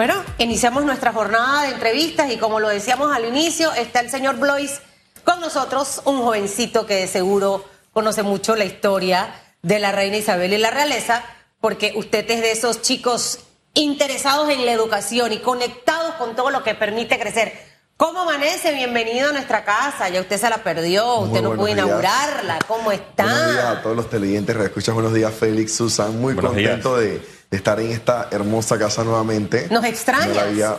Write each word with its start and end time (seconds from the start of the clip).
Bueno, 0.00 0.14
iniciamos 0.38 0.86
nuestra 0.86 1.12
jornada 1.12 1.64
de 1.64 1.74
entrevistas 1.74 2.32
y 2.32 2.38
como 2.38 2.58
lo 2.58 2.70
decíamos 2.70 3.14
al 3.14 3.26
inicio, 3.26 3.70
está 3.74 4.00
el 4.00 4.08
señor 4.08 4.38
Blois 4.38 4.80
con 5.24 5.42
nosotros, 5.42 6.00
un 6.06 6.22
jovencito 6.22 6.86
que 6.86 6.94
de 6.94 7.06
seguro 7.06 7.66
conoce 7.92 8.22
mucho 8.22 8.56
la 8.56 8.64
historia 8.64 9.34
de 9.60 9.78
la 9.78 9.92
reina 9.92 10.16
Isabel 10.16 10.54
y 10.54 10.56
la 10.56 10.70
realeza, 10.70 11.22
porque 11.60 11.92
usted 11.96 12.24
es 12.30 12.40
de 12.40 12.50
esos 12.50 12.80
chicos 12.80 13.40
interesados 13.74 14.48
en 14.48 14.64
la 14.64 14.72
educación 14.72 15.34
y 15.34 15.40
conectados 15.40 16.14
con 16.14 16.34
todo 16.34 16.48
lo 16.48 16.62
que 16.62 16.74
permite 16.74 17.18
crecer. 17.18 17.52
¿Cómo 17.98 18.20
amanece? 18.20 18.72
Bienvenido 18.72 19.28
a 19.28 19.32
nuestra 19.32 19.66
casa. 19.66 20.08
Ya 20.08 20.22
usted 20.22 20.40
se 20.40 20.48
la 20.48 20.64
perdió, 20.64 21.16
usted 21.16 21.42
no 21.42 21.54
pudo 21.54 21.68
inaugurarla. 21.68 22.58
¿Cómo 22.66 22.90
está? 22.90 23.24
Buenos 23.24 23.52
días 23.52 23.64
a 23.66 23.82
todos 23.82 23.96
los 23.96 24.08
televidentes. 24.08 24.56
Escuchas 24.56 24.94
buenos 24.94 25.12
días, 25.12 25.34
Félix, 25.34 25.74
Susan. 25.74 26.18
Muy 26.18 26.34
contento 26.34 26.96
de, 26.96 27.20
estar 27.50 27.80
en 27.80 27.90
esta 27.90 28.28
hermosa 28.30 28.78
casa 28.78 29.02
nuevamente. 29.04 29.66
¿Nos 29.70 29.84
extraña? 29.84 30.76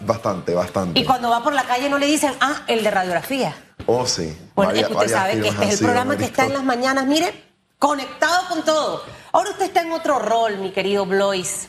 bastante, 0.00 0.54
bastante. 0.54 0.98
Y 0.98 1.04
cuando 1.04 1.30
va 1.30 1.42
por 1.42 1.52
la 1.52 1.64
calle 1.64 1.88
no 1.88 1.98
le 1.98 2.06
dicen, 2.06 2.32
ah, 2.40 2.62
el 2.66 2.84
de 2.84 2.90
radiografía. 2.90 3.54
Oh, 3.86 4.06
sí. 4.06 4.36
Bueno, 4.54 4.72
es 4.72 4.86
que 4.86 4.92
usted 4.92 5.08
sabe 5.08 5.40
que 5.40 5.48
este 5.48 5.64
es 5.64 5.80
el 5.80 5.84
programa 5.84 6.16
que 6.16 6.24
está 6.24 6.44
en 6.44 6.52
las 6.52 6.64
mañanas, 6.64 7.06
mire, 7.06 7.32
conectado 7.78 8.48
con 8.48 8.64
todo. 8.64 9.02
Ahora 9.32 9.50
usted 9.50 9.66
está 9.66 9.82
en 9.82 9.92
otro 9.92 10.18
rol, 10.18 10.58
mi 10.58 10.70
querido 10.70 11.06
Blois. 11.06 11.68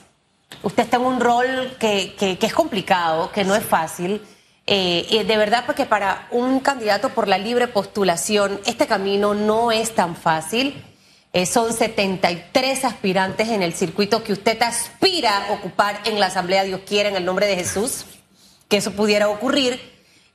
Usted 0.62 0.84
está 0.84 0.98
en 0.98 1.06
un 1.06 1.20
rol 1.20 1.76
que, 1.80 2.16
que, 2.18 2.38
que 2.38 2.46
es 2.46 2.54
complicado, 2.54 3.32
que 3.32 3.44
no 3.44 3.56
es 3.56 3.66
fácil 3.66 4.22
eh, 4.66 5.26
de 5.28 5.38
verdad, 5.38 5.64
porque 5.66 5.86
para 5.86 6.28
un 6.32 6.60
candidato 6.62 7.10
por 7.10 7.28
la 7.28 7.38
libre 7.38 7.68
postulación, 7.68 8.62
este 8.66 8.88
camino 8.88 9.34
no 9.34 9.72
es 9.72 9.94
tan 9.94 10.16
fácil. 10.16 10.82
Eh, 11.36 11.48
son 11.48 11.74
73 11.74 12.86
aspirantes 12.86 13.50
en 13.50 13.64
el 13.64 13.74
circuito 13.74 14.24
que 14.24 14.34
usted 14.34 14.62
aspira 14.62 15.48
a 15.48 15.54
ocupar 15.54 16.00
en 16.06 16.20
la 16.20 16.28
Asamblea, 16.28 16.64
Dios 16.64 16.82
quiera, 16.86 17.10
en 17.10 17.16
el 17.16 17.26
nombre 17.26 17.48
de 17.48 17.56
Jesús, 17.56 18.06
que 18.70 18.78
eso 18.78 18.92
pudiera 18.92 19.28
ocurrir. 19.30 19.82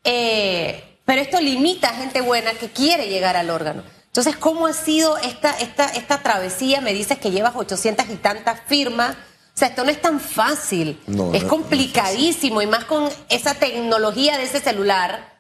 Eh, 0.02 0.82
pero 1.05 1.23
esto 1.23 1.40
limita 1.40 1.90
a 1.90 1.95
gente 1.95 2.21
buena 2.21 2.52
que 2.55 2.68
quiere 2.71 3.09
llegar 3.09 3.37
al 3.37 3.49
órgano. 3.51 3.85
Entonces, 4.07 4.37
¿cómo 4.37 4.66
ha 4.66 4.73
sido 4.73 5.16
esta, 5.18 5.52
esta, 5.60 5.87
esta 5.87 6.21
travesía? 6.21 6.80
Me 6.80 6.93
dices 6.93 7.18
que 7.18 7.30
llevas 7.30 7.55
800 7.55 8.10
y 8.10 8.16
tantas 8.16 8.60
firmas. 8.66 9.15
O 9.15 9.59
sea, 9.59 9.68
esto 9.68 9.85
no 9.85 9.90
es 9.90 10.02
tan 10.02 10.18
fácil. 10.18 11.01
es 11.33 11.45
complicadísimo 11.45 12.60
y 12.60 12.66
más 12.66 12.85
con 12.87 13.09
esa 13.29 13.55
tecnología 13.55 14.37
de 14.37 14.45
ese 14.45 14.59
celular. 14.59 15.37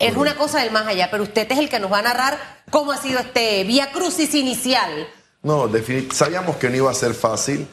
Es 0.00 0.16
una 0.16 0.34
cosa 0.34 0.60
del 0.60 0.72
más 0.72 0.86
allá, 0.86 1.08
pero 1.10 1.22
usted 1.22 1.46
es 1.50 1.58
el 1.58 1.68
que 1.68 1.78
nos 1.78 1.92
va 1.92 1.98
a 1.98 2.02
narrar 2.02 2.38
cómo 2.70 2.90
ha 2.90 2.96
sido 2.96 3.20
este 3.20 3.62
vía 3.64 3.92
crucis 3.92 4.34
inicial. 4.34 5.06
No, 5.42 5.70
sabíamos 6.12 6.56
que 6.56 6.68
no 6.70 6.76
iba 6.76 6.90
a 6.90 6.94
ser 6.94 7.14
fácil. 7.14 7.68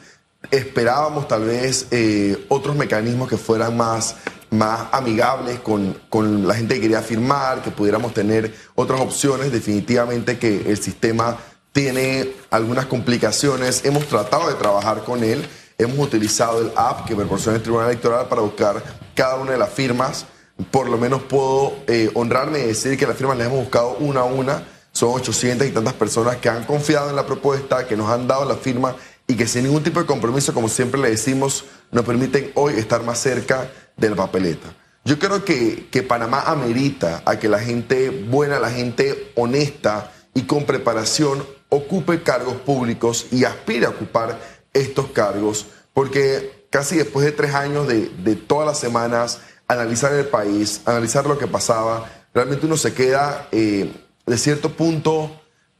Esperábamos 0.50 1.26
tal 1.26 1.44
vez 1.44 1.88
eh, 1.90 2.46
otros 2.48 2.76
mecanismos 2.76 3.28
que 3.28 3.36
fueran 3.36 3.76
más, 3.76 4.14
más 4.50 4.88
amigables 4.92 5.58
con, 5.60 6.00
con 6.08 6.46
la 6.46 6.54
gente 6.54 6.76
que 6.76 6.82
quería 6.82 7.02
firmar, 7.02 7.62
que 7.62 7.70
pudiéramos 7.70 8.14
tener 8.14 8.54
otras 8.74 9.00
opciones. 9.00 9.50
Definitivamente 9.50 10.38
que 10.38 10.70
el 10.70 10.80
sistema 10.80 11.36
tiene 11.72 12.32
algunas 12.50 12.86
complicaciones. 12.86 13.84
Hemos 13.84 14.06
tratado 14.06 14.48
de 14.48 14.54
trabajar 14.54 15.02
con 15.02 15.24
él 15.24 15.48
Hemos 15.80 16.00
utilizado 16.00 16.60
el 16.60 16.72
app 16.74 17.06
que 17.06 17.14
proporciona 17.14 17.56
el 17.56 17.62
Tribunal 17.62 17.90
Electoral 17.90 18.26
para 18.26 18.42
buscar 18.42 18.82
cada 19.14 19.36
una 19.36 19.52
de 19.52 19.58
las 19.58 19.70
firmas. 19.70 20.26
Por 20.70 20.88
lo 20.88 20.98
menos 20.98 21.22
puedo 21.22 21.72
eh, 21.86 22.10
honrarme 22.14 22.60
y 22.60 22.66
decir 22.66 22.98
que 22.98 23.06
las 23.06 23.16
firmas 23.16 23.38
las 23.38 23.46
hemos 23.46 23.60
buscado 23.60 23.96
una 24.00 24.20
a 24.20 24.24
una. 24.24 24.66
Son 24.92 25.10
800 25.10 25.66
y 25.66 25.70
tantas 25.70 25.94
personas 25.94 26.36
que 26.36 26.48
han 26.48 26.64
confiado 26.64 27.10
en 27.10 27.16
la 27.16 27.26
propuesta, 27.26 27.86
que 27.86 27.96
nos 27.96 28.10
han 28.10 28.26
dado 28.26 28.44
la 28.44 28.56
firma 28.56 28.96
y 29.26 29.36
que 29.36 29.46
sin 29.46 29.64
ningún 29.64 29.82
tipo 29.82 30.00
de 30.00 30.06
compromiso, 30.06 30.52
como 30.54 30.68
siempre 30.68 31.00
le 31.00 31.10
decimos, 31.10 31.66
nos 31.92 32.04
permiten 32.04 32.50
hoy 32.54 32.74
estar 32.74 33.04
más 33.04 33.18
cerca 33.18 33.70
de 33.96 34.10
la 34.10 34.16
papeleta. 34.16 34.74
Yo 35.04 35.18
creo 35.18 35.44
que, 35.44 35.88
que 35.90 36.02
Panamá 36.02 36.42
amerita 36.46 37.22
a 37.24 37.38
que 37.38 37.48
la 37.48 37.60
gente 37.60 38.10
buena, 38.10 38.58
la 38.58 38.70
gente 38.70 39.32
honesta 39.36 40.12
y 40.34 40.42
con 40.42 40.64
preparación 40.64 41.44
ocupe 41.68 42.22
cargos 42.22 42.56
públicos 42.56 43.26
y 43.30 43.44
aspire 43.44 43.86
a 43.86 43.90
ocupar 43.90 44.38
estos 44.72 45.08
cargos, 45.08 45.66
porque 45.92 46.66
casi 46.70 46.96
después 46.96 47.24
de 47.24 47.32
tres 47.32 47.54
años 47.54 47.88
de, 47.88 48.36
todas 48.36 48.66
las 48.66 48.78
semanas 48.78 49.40
analizar 49.68 50.12
el 50.14 50.26
país, 50.26 50.80
analizar 50.86 51.26
lo 51.26 51.38
que 51.38 51.46
pasaba, 51.46 52.10
realmente 52.34 52.66
uno 52.66 52.76
se 52.76 52.94
queda 52.94 53.48
eh, 53.52 53.92
de 54.26 54.38
cierto 54.38 54.70
punto 54.72 55.30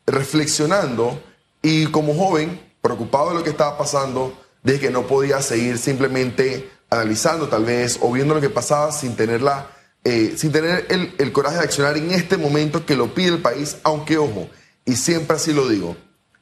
reflexionando 0.07 1.21
y 1.63 1.87
como 1.87 2.15
joven, 2.15 2.61
preocupado 2.81 3.31
de 3.31 3.35
lo 3.37 3.43
que 3.43 3.51
estaba 3.51 3.77
pasando, 3.77 4.39
de 4.63 4.79
que 4.79 4.91
no 4.91 5.07
podía 5.07 5.43
seguir 5.43 5.79
simplemente 5.79 6.71
analizando 6.91 7.49
tal 7.49 7.65
vez 7.65 7.99
o 8.01 8.13
viendo 8.13 8.35
lo 8.35 8.41
que 8.41 8.51
pasaba 8.51 8.93
sin 8.93 9.17
tener, 9.17 9.43
eh, 10.05 10.35
sin 10.37 10.53
tener 10.53 10.87
el, 10.89 11.15
el 11.19 11.33
coraje 11.33 11.57
de 11.57 11.65
accionar 11.65 11.97
en 11.97 12.11
este 12.11 12.37
momento 12.37 12.87
que 12.87 12.97
lo 12.97 13.15
pide 13.15 13.29
el 13.29 13.43
país, 13.43 13.79
aunque 13.83 14.19
ojo, 14.19 14.49
y 14.85 14.97
siempre 14.97 15.37
así 15.37 15.53
lo 15.53 15.69
digo, 15.69 15.97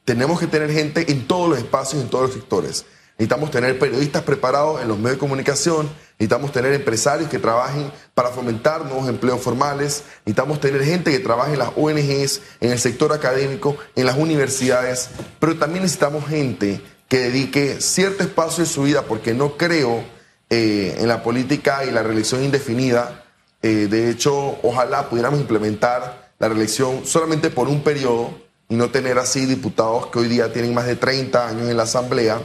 tenemos 0.05 0.39
que 0.39 0.47
tener 0.47 0.71
gente 0.71 1.11
en 1.11 1.27
todos 1.27 1.49
los 1.49 1.59
espacios, 1.59 2.03
en 2.03 2.09
todos 2.09 2.27
los 2.27 2.35
sectores. 2.35 2.87
Necesitamos 3.19 3.51
tener 3.51 3.79
periodistas 3.79 4.23
preparados 4.23 4.81
en 4.83 4.89
los 4.89 4.99
medios 4.99 5.15
de 5.15 5.19
comunicación, 5.19 5.89
necesitamos 6.19 6.53
tener 6.53 6.73
empresarios 6.73 7.29
que 7.29 7.39
trabajen 7.39 7.93
para 8.15 8.31
fomentar 8.31 8.85
nuevos 8.85 9.09
empleos 9.09 9.41
formales, 9.41 10.05
necesitamos 10.25 10.61
tener 10.61 10.83
gente 10.83 11.11
que 11.11 11.19
trabaje 11.19 11.53
en 11.53 11.59
las 11.59 11.71
ONGs, 11.77 12.41
en 12.61 12.73
el 12.73 12.79
sector 12.79 13.13
académico, 13.13 13.77
en 13.95 14.07
las 14.07 14.17
universidades, 14.17 15.11
pero 15.39 15.57
también 15.57 15.83
necesitamos 15.83 16.27
gente 16.27 16.81
que 17.09 17.19
dedique 17.19 17.81
cierto 17.81 18.23
espacio 18.23 18.65
de 18.65 18.71
su 18.71 18.83
vida, 18.83 19.03
porque 19.03 19.35
no 19.35 19.57
creo 19.57 20.05
eh, 20.49 20.97
en 20.99 21.09
la 21.09 21.23
política 21.23 21.85
y 21.85 21.91
la 21.91 22.03
reelección 22.03 22.43
indefinida. 22.43 23.25
Eh, 23.63 23.89
de 23.89 24.11
hecho, 24.11 24.59
ojalá 24.63 25.09
pudiéramos 25.09 25.41
implementar 25.41 26.33
la 26.39 26.49
reelección 26.49 27.07
solamente 27.07 27.51
por 27.51 27.69
un 27.69 27.83
periodo 27.83 28.31
y 28.69 28.75
no 28.75 28.91
tener 28.91 29.19
así 29.19 29.47
diputados 29.47 30.07
que 30.07 30.19
hoy 30.19 30.29
día 30.29 30.53
tienen 30.53 30.75
más 30.75 30.87
de 30.87 30.97
30 30.97 31.49
años 31.49 31.69
en 31.69 31.77
la 31.77 31.85
Asamblea, 31.85 32.41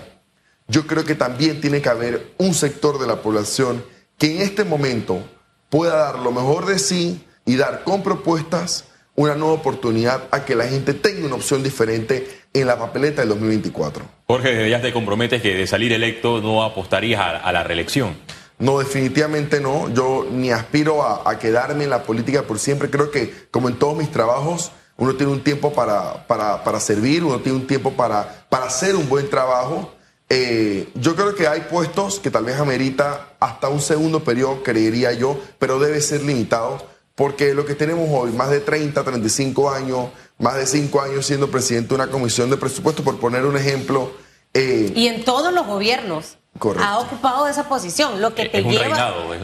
yo 0.72 0.88
creo 0.88 1.04
que 1.04 1.16
también 1.16 1.60
tiene 1.60 1.82
que 1.82 1.90
haber 1.90 2.34
un 2.38 2.54
sector 2.54 2.98
de 2.98 3.06
la 3.06 3.18
población 3.18 3.84
que 4.18 4.36
en 4.36 4.42
este 4.42 4.64
momento 4.64 5.22
pueda 5.70 5.98
dar 5.98 6.20
lo 6.20 6.32
mejor 6.32 6.66
de 6.66 6.80
sí 6.80 7.26
y 7.46 7.58
dar 7.58 7.84
con 7.84 8.04
propuestas 8.04 8.86
una 9.16 9.36
nueva 9.36 9.56
oportunidad 9.56 10.24
a 10.32 10.46
que 10.46 10.56
la 10.56 10.66
gente 10.66 10.94
tenga 10.94 11.26
una 11.26 11.36
opción 11.36 11.62
diferente 11.62 12.26
en 12.54 12.68
la 12.68 12.80
papeleta 12.80 13.22
del 13.22 13.30
2024. 13.30 14.06
Jorge, 14.28 14.70
ya 14.70 14.82
te 14.82 14.94
comprometes 14.94 15.42
que 15.42 15.56
de 15.56 15.68
salir 15.68 15.92
electo 15.92 16.42
no 16.42 16.64
apostarías 16.64 17.20
a, 17.20 17.52
la 17.52 17.64
reelección. 17.64 18.16
No, 18.58 18.80
definitivamente 18.80 19.60
no. 19.60 19.94
Yo 19.94 20.26
ni 20.32 20.52
aspiro 20.52 21.04
a, 21.04 21.30
a, 21.30 21.38
quedarme 21.38 21.84
en 21.84 21.90
la 21.90 22.04
política 22.04 22.44
por 22.44 22.60
siempre. 22.60 22.90
Creo 22.90 23.12
que, 23.12 23.34
como 23.52 23.68
en 23.68 23.76
todos 23.78 23.98
mis 23.98 24.10
trabajos, 24.12 24.72
uno 24.98 25.16
tiene 25.16 25.34
un 25.34 25.42
tiempo 25.42 25.74
para, 25.74 26.26
para, 26.28 26.80
servir, 26.80 27.24
uno 27.24 27.40
tiene 27.40 27.58
un 27.58 27.68
tiempo 27.68 27.92
para, 27.92 28.46
para 28.50 28.66
hacer 28.66 28.96
un 28.96 29.10
buen 29.10 29.30
trabajo. 29.30 29.94
Eh, 30.34 30.90
yo 30.96 31.14
creo 31.14 31.36
que 31.36 31.46
hay 31.46 31.60
puestos 31.62 32.22
que 32.22 32.32
tal 32.32 32.46
vez 32.46 32.58
amerita 32.58 33.36
hasta 33.42 33.68
un 33.68 33.82
segundo 33.82 34.24
periodo, 34.24 34.64
creería 34.64 35.12
yo, 35.12 35.38
pero 35.60 35.78
debe 35.78 36.00
ser 36.00 36.24
limitado, 36.24 36.88
porque 37.16 37.54
lo 37.54 37.66
que 37.66 37.76
tenemos 37.76 38.08
hoy, 38.10 38.32
más 38.32 38.50
de 38.50 38.62
30, 38.62 39.04
35 39.04 39.70
años, 39.70 40.08
más 40.38 40.56
de 40.56 40.66
5 40.66 41.02
años 41.02 41.26
siendo 41.26 41.52
presidente 41.52 41.90
de 41.90 41.96
una 41.96 42.08
comisión 42.08 42.50
de 42.50 42.56
presupuesto, 42.56 43.04
por 43.04 43.20
poner 43.20 43.46
un 43.46 43.58
ejemplo. 43.58 44.14
Eh, 44.54 44.94
y 44.96 45.08
en 45.08 45.26
todos 45.26 45.54
los 45.54 45.68
gobiernos. 45.68 46.38
Ha 46.80 47.00
ocupado 47.00 47.48
esa 47.50 47.68
posición, 47.68 48.22
lo 48.22 48.34
que 48.34 48.46
te 48.46 48.60
es 48.60 48.66
un 48.66 48.74
Reinado, 48.74 49.34
es 49.34 49.42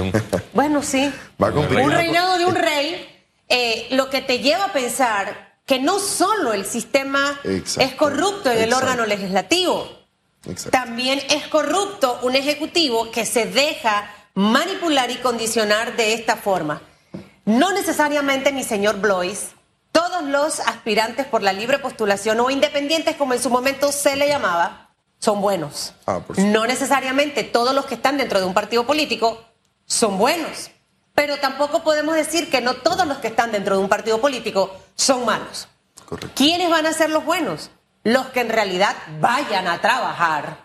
un... 0.00 0.12
bueno, 0.54 0.82
sí. 0.82 1.12
un 1.38 1.90
reinado 1.90 2.38
de 2.38 2.46
un 2.46 2.54
rey 2.54 3.16
eh, 3.48 3.86
lo 3.90 4.10
que 4.10 4.22
te 4.22 4.40
lleva 4.40 4.64
a 4.64 4.72
pensar 4.72 5.56
que 5.66 5.78
no 5.78 6.00
solo 6.00 6.52
el 6.52 6.64
sistema 6.64 7.40
es 7.44 7.94
corrupto 7.94 8.50
en 8.50 8.62
el 8.62 8.72
órgano 8.72 9.06
legislativo, 9.06 9.88
también 10.70 11.20
es 11.30 11.46
corrupto 11.48 12.18
un 12.22 12.36
ejecutivo 12.36 13.10
que 13.10 13.26
se 13.26 13.46
deja 13.46 14.10
manipular 14.34 15.10
y 15.10 15.16
condicionar 15.16 15.96
de 15.96 16.12
esta 16.12 16.36
forma. 16.36 16.82
No 17.44 17.72
necesariamente, 17.72 18.52
mi 18.52 18.64
señor 18.64 19.00
Blois, 19.00 19.48
todos 19.92 20.22
los 20.24 20.60
aspirantes 20.60 21.26
por 21.26 21.42
la 21.42 21.52
libre 21.52 21.78
postulación 21.78 22.40
o 22.40 22.50
independientes, 22.50 23.16
como 23.16 23.34
en 23.34 23.42
su 23.42 23.50
momento 23.50 23.92
se 23.92 24.16
le 24.16 24.28
llamaba, 24.28 24.90
son 25.18 25.40
buenos. 25.40 25.94
Ah, 26.06 26.20
no 26.36 26.66
necesariamente 26.66 27.44
todos 27.44 27.74
los 27.74 27.86
que 27.86 27.94
están 27.94 28.18
dentro 28.18 28.38
de 28.38 28.46
un 28.46 28.54
partido 28.54 28.86
político 28.86 29.42
son 29.86 30.18
buenos. 30.18 30.70
Pero 31.14 31.38
tampoco 31.38 31.82
podemos 31.82 32.14
decir 32.14 32.50
que 32.50 32.60
no 32.60 32.74
todos 32.74 33.06
los 33.06 33.18
que 33.18 33.28
están 33.28 33.52
dentro 33.52 33.76
de 33.76 33.82
un 33.82 33.88
partido 33.88 34.20
político 34.20 34.74
son 34.94 35.24
malos. 35.24 35.66
¿Quiénes 36.34 36.68
van 36.68 36.84
a 36.84 36.92
ser 36.92 37.10
los 37.10 37.24
buenos? 37.24 37.70
Los 38.06 38.26
que 38.26 38.38
en 38.38 38.50
realidad 38.50 38.94
vayan 39.18 39.66
a 39.66 39.80
trabajar 39.80 40.58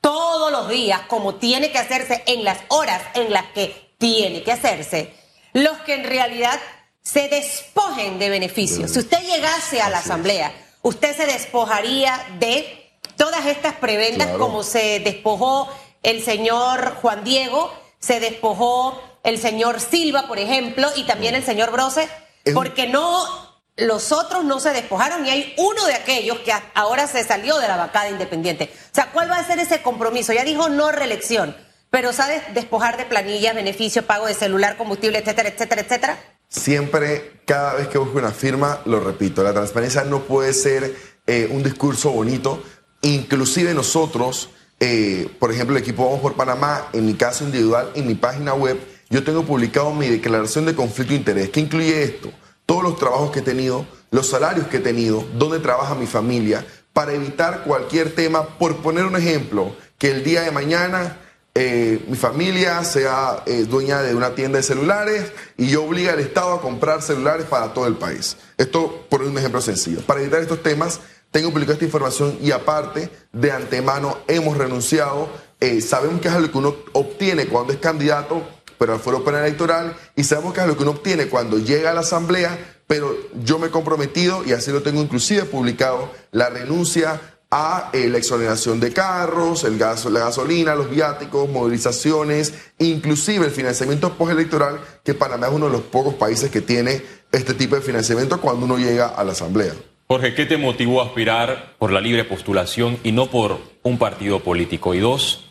todos 0.00 0.50
los 0.50 0.68
días 0.68 1.02
como 1.02 1.36
tiene 1.36 1.70
que 1.70 1.78
hacerse 1.78 2.24
en 2.26 2.42
las 2.42 2.58
horas 2.66 3.00
en 3.14 3.32
las 3.32 3.44
que 3.52 3.94
tiene 3.96 4.42
que 4.42 4.50
hacerse. 4.50 5.14
Los 5.52 5.78
que 5.82 5.94
en 5.94 6.02
realidad 6.02 6.58
se 7.00 7.28
despojen 7.28 8.18
de 8.18 8.28
beneficios. 8.28 8.90
Si 8.90 8.98
usted 8.98 9.20
llegase 9.20 9.80
a 9.80 9.88
la 9.88 9.98
Asamblea, 9.98 10.52
usted 10.82 11.16
se 11.16 11.26
despojaría 11.26 12.26
de 12.40 12.90
todas 13.16 13.46
estas 13.46 13.74
prebendas 13.74 14.36
como 14.36 14.64
se 14.64 14.98
despojó 14.98 15.72
el 16.02 16.24
señor 16.24 16.96
Juan 16.96 17.22
Diego, 17.22 17.72
se 18.00 18.18
despojó 18.18 19.00
el 19.22 19.38
señor 19.38 19.78
Silva, 19.78 20.26
por 20.26 20.40
ejemplo, 20.40 20.88
y 20.96 21.04
también 21.04 21.36
el 21.36 21.44
señor 21.44 21.70
Brose, 21.70 22.08
porque 22.52 22.88
no, 22.88 23.49
los 23.80 24.12
otros 24.12 24.44
no 24.44 24.60
se 24.60 24.70
despojaron 24.70 25.26
y 25.26 25.30
hay 25.30 25.54
uno 25.56 25.86
de 25.86 25.94
aquellos 25.94 26.38
que 26.40 26.52
ahora 26.74 27.06
se 27.06 27.24
salió 27.24 27.58
de 27.58 27.68
la 27.68 27.76
vacada 27.76 28.10
independiente. 28.10 28.70
O 28.74 28.94
sea, 28.94 29.10
¿cuál 29.12 29.30
va 29.30 29.36
a 29.36 29.46
ser 29.46 29.58
ese 29.58 29.82
compromiso? 29.82 30.32
Ya 30.32 30.44
dijo 30.44 30.68
no 30.68 30.92
reelección, 30.92 31.56
pero 31.90 32.12
¿sabe 32.12 32.42
despojar 32.54 32.96
de 32.96 33.04
planillas, 33.04 33.54
beneficio, 33.54 34.06
pago 34.06 34.26
de 34.26 34.34
celular, 34.34 34.76
combustible, 34.76 35.18
etcétera, 35.18 35.48
etcétera, 35.48 35.82
etcétera? 35.82 36.18
Siempre, 36.48 37.40
cada 37.46 37.74
vez 37.74 37.88
que 37.88 37.98
busco 37.98 38.18
una 38.18 38.32
firma, 38.32 38.80
lo 38.84 39.00
repito, 39.00 39.42
la 39.42 39.52
transparencia 39.52 40.04
no 40.04 40.22
puede 40.24 40.52
ser 40.52 40.94
eh, 41.26 41.48
un 41.50 41.62
discurso 41.62 42.10
bonito. 42.10 42.62
Inclusive 43.02 43.72
nosotros, 43.72 44.50
eh, 44.80 45.28
por 45.38 45.52
ejemplo, 45.52 45.76
el 45.76 45.82
equipo 45.82 46.04
Vamos 46.04 46.20
por 46.20 46.34
Panamá, 46.34 46.88
en 46.92 47.06
mi 47.06 47.14
caso 47.14 47.44
individual, 47.44 47.92
en 47.94 48.06
mi 48.06 48.14
página 48.14 48.52
web, 48.54 48.78
yo 49.08 49.24
tengo 49.24 49.44
publicado 49.44 49.92
mi 49.92 50.08
declaración 50.08 50.66
de 50.66 50.74
conflicto 50.74 51.12
de 51.12 51.18
interés. 51.18 51.50
¿Qué 51.50 51.60
incluye 51.60 52.02
esto? 52.02 52.32
Todos 52.70 52.84
los 52.84 52.98
trabajos 52.98 53.32
que 53.32 53.40
he 53.40 53.42
tenido, 53.42 53.84
los 54.12 54.28
salarios 54.28 54.68
que 54.68 54.76
he 54.76 54.80
tenido, 54.80 55.24
dónde 55.34 55.58
trabaja 55.58 55.96
mi 55.96 56.06
familia, 56.06 56.64
para 56.92 57.12
evitar 57.12 57.64
cualquier 57.64 58.14
tema. 58.14 58.46
Por 58.46 58.76
poner 58.76 59.06
un 59.06 59.16
ejemplo, 59.16 59.74
que 59.98 60.12
el 60.12 60.22
día 60.22 60.42
de 60.42 60.52
mañana 60.52 61.18
eh, 61.56 62.00
mi 62.06 62.16
familia 62.16 62.84
sea 62.84 63.42
eh, 63.46 63.64
dueña 63.64 64.02
de 64.02 64.14
una 64.14 64.36
tienda 64.36 64.58
de 64.58 64.62
celulares 64.62 65.32
y 65.56 65.66
yo 65.66 65.82
obliga 65.82 66.12
al 66.12 66.20
Estado 66.20 66.52
a 66.52 66.60
comprar 66.60 67.02
celulares 67.02 67.44
para 67.46 67.74
todo 67.74 67.88
el 67.88 67.96
país. 67.96 68.36
Esto 68.56 69.04
por 69.10 69.22
un 69.22 69.36
ejemplo 69.36 69.60
sencillo. 69.60 70.02
Para 70.02 70.20
evitar 70.20 70.40
estos 70.40 70.62
temas, 70.62 71.00
tengo 71.32 71.50
publicado 71.50 71.72
esta 71.72 71.86
información 71.86 72.38
y 72.40 72.52
aparte, 72.52 73.10
de 73.32 73.50
antemano, 73.50 74.18
hemos 74.28 74.56
renunciado. 74.56 75.28
Eh, 75.58 75.80
sabemos 75.80 76.20
que 76.20 76.28
es 76.28 76.34
lo 76.34 76.52
que 76.52 76.58
uno 76.58 76.76
obtiene 76.92 77.46
cuando 77.46 77.72
es 77.72 77.80
candidato 77.80 78.46
pero 78.80 78.94
al 78.94 79.22
penal 79.22 79.44
electoral 79.44 79.94
y 80.16 80.24
sabemos 80.24 80.54
que 80.54 80.62
es 80.62 80.66
lo 80.66 80.74
que 80.74 80.84
uno 80.84 80.92
obtiene 80.92 81.26
cuando 81.26 81.58
llega 81.58 81.90
a 81.90 81.94
la 81.94 82.00
asamblea, 82.00 82.80
pero 82.86 83.14
yo 83.44 83.58
me 83.58 83.66
he 83.66 83.70
comprometido 83.70 84.42
y 84.46 84.52
así 84.52 84.72
lo 84.72 84.80
tengo 84.80 85.02
inclusive 85.02 85.44
publicado, 85.44 86.10
la 86.32 86.48
renuncia 86.48 87.20
a 87.50 87.90
eh, 87.92 88.08
la 88.08 88.16
exoneración 88.16 88.80
de 88.80 88.90
carros, 88.90 89.64
el 89.64 89.76
gas, 89.76 90.06
la 90.06 90.20
gasolina, 90.20 90.74
los 90.74 90.88
viáticos, 90.88 91.46
movilizaciones, 91.50 92.54
inclusive 92.78 93.44
el 93.44 93.52
financiamiento 93.52 94.14
postelectoral, 94.14 94.80
que 95.04 95.12
Panamá 95.12 95.48
es 95.48 95.52
uno 95.52 95.66
de 95.66 95.72
los 95.72 95.82
pocos 95.82 96.14
países 96.14 96.50
que 96.50 96.62
tiene 96.62 97.02
este 97.32 97.52
tipo 97.52 97.76
de 97.76 97.82
financiamiento 97.82 98.40
cuando 98.40 98.64
uno 98.64 98.78
llega 98.78 99.08
a 99.08 99.22
la 99.24 99.32
asamblea. 99.32 99.74
Jorge, 100.06 100.34
¿qué 100.34 100.46
te 100.46 100.56
motivó 100.56 101.02
a 101.02 101.04
aspirar 101.04 101.74
por 101.78 101.92
la 101.92 102.00
libre 102.00 102.24
postulación 102.24 102.98
y 103.04 103.12
no 103.12 103.26
por 103.26 103.58
un 103.82 103.98
partido 103.98 104.40
político? 104.40 104.94
Y 104.94 105.00
dos, 105.00 105.49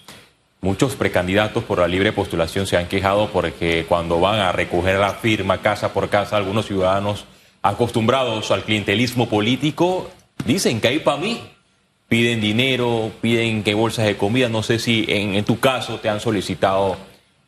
Muchos 0.62 0.96
precandidatos 0.96 1.64
por 1.64 1.80
la 1.80 1.88
libre 1.88 2.12
postulación 2.12 2.68
se 2.68 2.76
han 2.76 2.88
quejado 2.88 3.30
porque 3.32 3.86
cuando 3.88 4.20
van 4.20 4.42
a 4.42 4.52
recoger 4.52 5.00
la 5.00 5.14
firma 5.14 5.62
casa 5.62 5.94
por 5.94 6.10
casa, 6.10 6.36
algunos 6.36 6.66
ciudadanos 6.66 7.26
acostumbrados 7.62 8.52
al 8.52 8.64
clientelismo 8.64 9.30
político 9.30 10.12
dicen 10.46 10.82
que 10.82 10.90
hay 10.90 11.00
para 11.00 11.18
mí. 11.18 11.42
Piden 12.10 12.42
dinero, 12.42 13.12
piden 13.22 13.64
que 13.64 13.74
bolsas 13.74 14.06
de 14.06 14.18
comida. 14.18 14.50
No 14.50 14.64
sé 14.64 14.80
si 14.80 15.06
en, 15.08 15.44
tu 15.46 15.60
caso 15.60 16.00
te 16.00 16.10
han 16.10 16.20
solicitado 16.20 16.98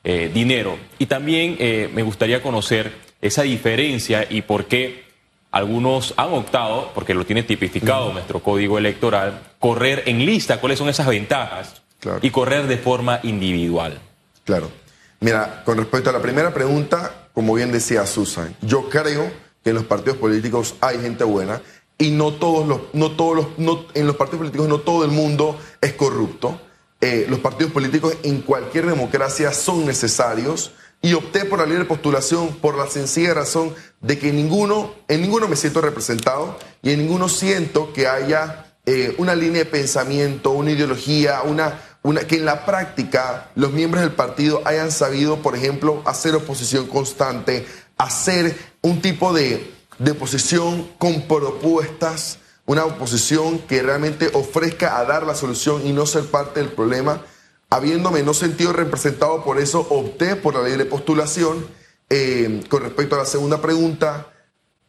eh, 0.04 0.30
dinero. 0.34 0.78
Y 1.00 1.08
también 1.08 1.58
eh, 1.60 1.90
me 1.94 2.04
gustaría 2.04 2.42
conocer 2.42 2.94
esa 3.22 3.42
diferencia 3.42 4.26
y 4.30 4.44
por 4.44 4.66
qué 4.66 5.04
algunos 5.52 6.14
han 6.16 6.32
optado, 6.32 6.92
porque 6.94 7.14
lo 7.14 7.26
tiene 7.26 7.44
tipificado 7.44 8.14
nuestro 8.14 8.42
código 8.42 8.78
electoral, 8.78 9.42
correr 9.60 10.04
en 10.06 10.26
lista. 10.26 10.62
¿Cuáles 10.62 10.78
son 10.80 10.88
esas 10.88 11.08
ventajas? 11.08 11.81
Y 12.22 12.30
correr 12.32 12.68
de 12.68 12.78
forma 12.78 13.20
individual. 13.24 14.00
Claro. 14.46 14.72
Mira, 15.20 15.64
con 15.66 15.78
respecto 15.78 16.10
a 16.10 16.14
la 16.14 16.22
primera 16.22 16.54
pregunta, 16.54 17.28
como 17.34 17.54
bien 17.54 17.72
decía 17.72 18.06
Susan, 18.06 18.56
yo 18.62 18.90
creo 18.90 19.32
que 19.64 19.70
en 19.70 19.76
los 19.76 19.86
partidos 19.86 20.18
políticos 20.18 20.76
hay 20.82 21.00
gente 21.00 21.24
buena 21.24 21.62
y 21.98 22.10
no 22.10 22.34
todos 22.34 22.68
los, 22.68 22.82
no 22.94 23.12
todos 23.12 23.36
los, 23.36 23.60
no, 23.60 23.86
en 23.94 24.08
los 24.08 24.16
partidos 24.16 24.40
políticos 24.40 24.68
no 24.68 24.80
todo 24.80 25.06
el 25.06 25.12
mundo 25.12 25.60
es 25.80 25.94
corrupto. 25.94 26.60
Eh, 27.00 27.28
los 27.30 27.40
partidos 27.40 27.72
políticos 27.72 28.16
en 28.24 28.42
cualquier 28.42 28.88
democracia 28.88 29.54
son 29.54 29.86
necesarios 29.86 30.72
y 31.02 31.14
opté 31.14 31.46
por 31.46 31.60
la 31.60 31.66
libre 31.66 31.86
postulación 31.86 32.56
por 32.56 32.76
la 32.76 32.88
sencilla 32.88 33.34
razón 33.34 33.74
de 34.02 34.18
que 34.18 34.32
ninguno, 34.32 34.94
en 35.08 35.22
ninguno 35.22 35.48
me 35.48 35.56
siento 35.56 35.82
representado 35.82 36.58
y 36.82 36.92
en 36.92 37.00
ninguno 37.00 37.30
siento 37.30 37.94
que 37.94 38.08
haya 38.08 38.74
eh, 38.86 39.16
una 39.20 39.36
línea 39.36 39.64
de 39.64 39.66
pensamiento, 39.66 40.52
una 40.52 40.72
ideología, 40.72 41.42
una, 41.44 41.80
que 42.28 42.36
en 42.38 42.46
la 42.46 42.66
práctica 42.66 43.52
los 43.56 43.72
miembros 43.72 44.04
del 44.04 44.14
partido 44.14 44.62
hayan 44.66 44.92
sabido, 44.92 45.42
por 45.42 45.56
ejemplo, 45.56 46.02
hacer 46.06 46.36
oposición 46.36 46.88
constante, 46.88 47.66
hacer 47.98 48.58
un 48.82 49.02
tipo 49.02 49.34
de, 49.34 49.72
de 50.00 50.12
oposición 50.12 50.90
con 50.98 51.22
propuestas, 51.24 52.40
una 52.66 52.86
oposición 52.86 53.60
que 53.60 53.84
realmente 53.84 54.32
ofrezca 54.34 54.98
a 54.98 55.06
dar 55.06 55.28
la 55.28 55.36
solución 55.36 55.86
y 55.86 55.94
no 55.94 56.06
ser 56.06 56.26
parte 56.26 56.60
del 56.60 56.72
problema. 56.72 57.24
Habiéndome 57.70 58.24
no 58.24 58.34
sentido 58.34 58.74
representado, 58.74 59.44
por 59.44 59.60
eso 59.60 59.80
opté 59.90 60.36
por 60.36 60.56
la 60.56 60.64
ley 60.64 60.78
de 60.78 60.86
postulación. 60.86 61.66
Eh, 62.10 62.64
con 62.68 62.82
respecto 62.82 63.16
a 63.16 63.20
la 63.20 63.26
segunda 63.26 63.62
pregunta, 63.62 64.28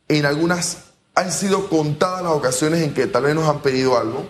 en 0.08 0.26
algunas 0.26 0.78
han 1.14 1.30
sido 1.30 1.68
contadas 1.68 2.22
las 2.22 2.32
ocasiones 2.32 2.82
en 2.82 2.94
que 2.94 3.06
tal 3.06 3.24
vez 3.24 3.34
nos 3.34 3.48
han 3.48 3.60
pedido 3.60 3.98
algo. 3.98 4.28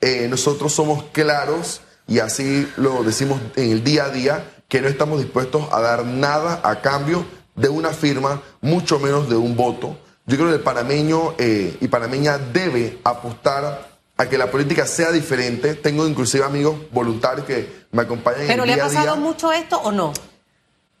Eh, 0.00 0.26
nosotros 0.28 0.72
somos 0.72 1.04
claros 1.12 1.80
y 2.06 2.18
así 2.18 2.68
lo 2.76 3.02
decimos 3.02 3.40
en 3.56 3.70
el 3.70 3.84
día 3.84 4.04
a 4.04 4.10
día, 4.10 4.44
que 4.68 4.80
no 4.80 4.88
estamos 4.88 5.20
dispuestos 5.20 5.66
a 5.72 5.80
dar 5.80 6.04
nada 6.04 6.60
a 6.62 6.80
cambio 6.80 7.24
de 7.54 7.68
una 7.68 7.90
firma, 7.90 8.42
mucho 8.60 8.98
menos 8.98 9.28
de 9.28 9.36
un 9.36 9.56
voto. 9.56 9.96
Yo 10.26 10.36
creo 10.36 10.48
que 10.48 10.56
el 10.56 10.62
panameño 10.62 11.34
eh, 11.38 11.76
y 11.80 11.88
panameña 11.88 12.38
debe 12.38 12.98
apostar 13.04 13.94
a 14.16 14.26
que 14.26 14.38
la 14.38 14.50
política 14.50 14.86
sea 14.86 15.12
diferente. 15.12 15.74
Tengo 15.74 16.06
inclusive 16.06 16.44
amigos 16.44 16.76
voluntarios 16.90 17.46
que 17.46 17.86
me 17.92 18.02
acompañan 18.02 18.42
en 18.42 18.50
el 18.50 18.60
a 18.60 18.64
día. 18.64 18.74
¿Pero 18.74 18.76
le 18.76 18.82
ha 18.82 19.02
pasado 19.02 19.16
mucho 19.16 19.52
esto 19.52 19.80
o 19.80 19.92
no? 19.92 20.12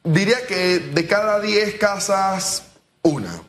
Diría 0.02 0.46
que 0.46 0.78
de 0.78 1.06
cada 1.06 1.40
10 1.40 1.74
casas, 1.76 2.64
una 3.02 3.40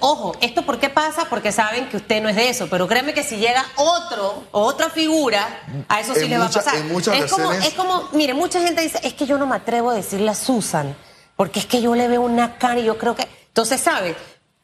ojo, 0.00 0.36
¿esto 0.40 0.64
por 0.64 0.78
qué 0.78 0.88
pasa? 0.88 1.26
Porque 1.28 1.52
saben 1.52 1.88
que 1.88 1.96
usted 1.96 2.22
no 2.22 2.28
es 2.28 2.36
de 2.36 2.48
eso, 2.48 2.68
pero 2.70 2.88
créeme 2.88 3.14
que 3.14 3.22
si 3.22 3.36
llega 3.36 3.64
otro 3.76 4.44
o 4.50 4.62
otra 4.62 4.90
figura, 4.90 5.62
a 5.88 6.00
eso 6.00 6.14
sí 6.14 6.28
le 6.28 6.38
va 6.38 6.46
a 6.46 6.50
pasar. 6.50 6.74
es, 6.76 7.30
como, 7.30 7.52
es 7.52 7.74
como, 7.74 8.08
mire, 8.12 8.34
mucha 8.34 8.60
gente 8.60 8.82
dice, 8.82 8.98
es 9.02 9.14
que 9.14 9.26
yo 9.26 9.38
no 9.38 9.46
me 9.46 9.56
atrevo 9.56 9.90
a 9.90 9.94
decirle 9.94 10.30
a 10.30 10.34
Susan, 10.34 10.96
porque 11.36 11.60
es 11.60 11.66
que 11.66 11.82
yo 11.82 11.94
le 11.94 12.08
veo 12.08 12.22
una 12.22 12.58
cara 12.58 12.80
y 12.80 12.84
yo 12.84 12.98
creo 12.98 13.14
que... 13.14 13.28
Entonces, 13.48 13.80
¿sabe? 13.80 14.16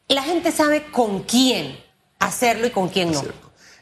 La 0.07 0.23
gente 0.23 0.51
sabe 0.51 0.85
con 0.91 1.23
quién 1.23 1.79
hacerlo 2.17 2.67
y 2.67 2.71
con 2.71 2.89
quién 2.89 3.11
no. 3.11 3.23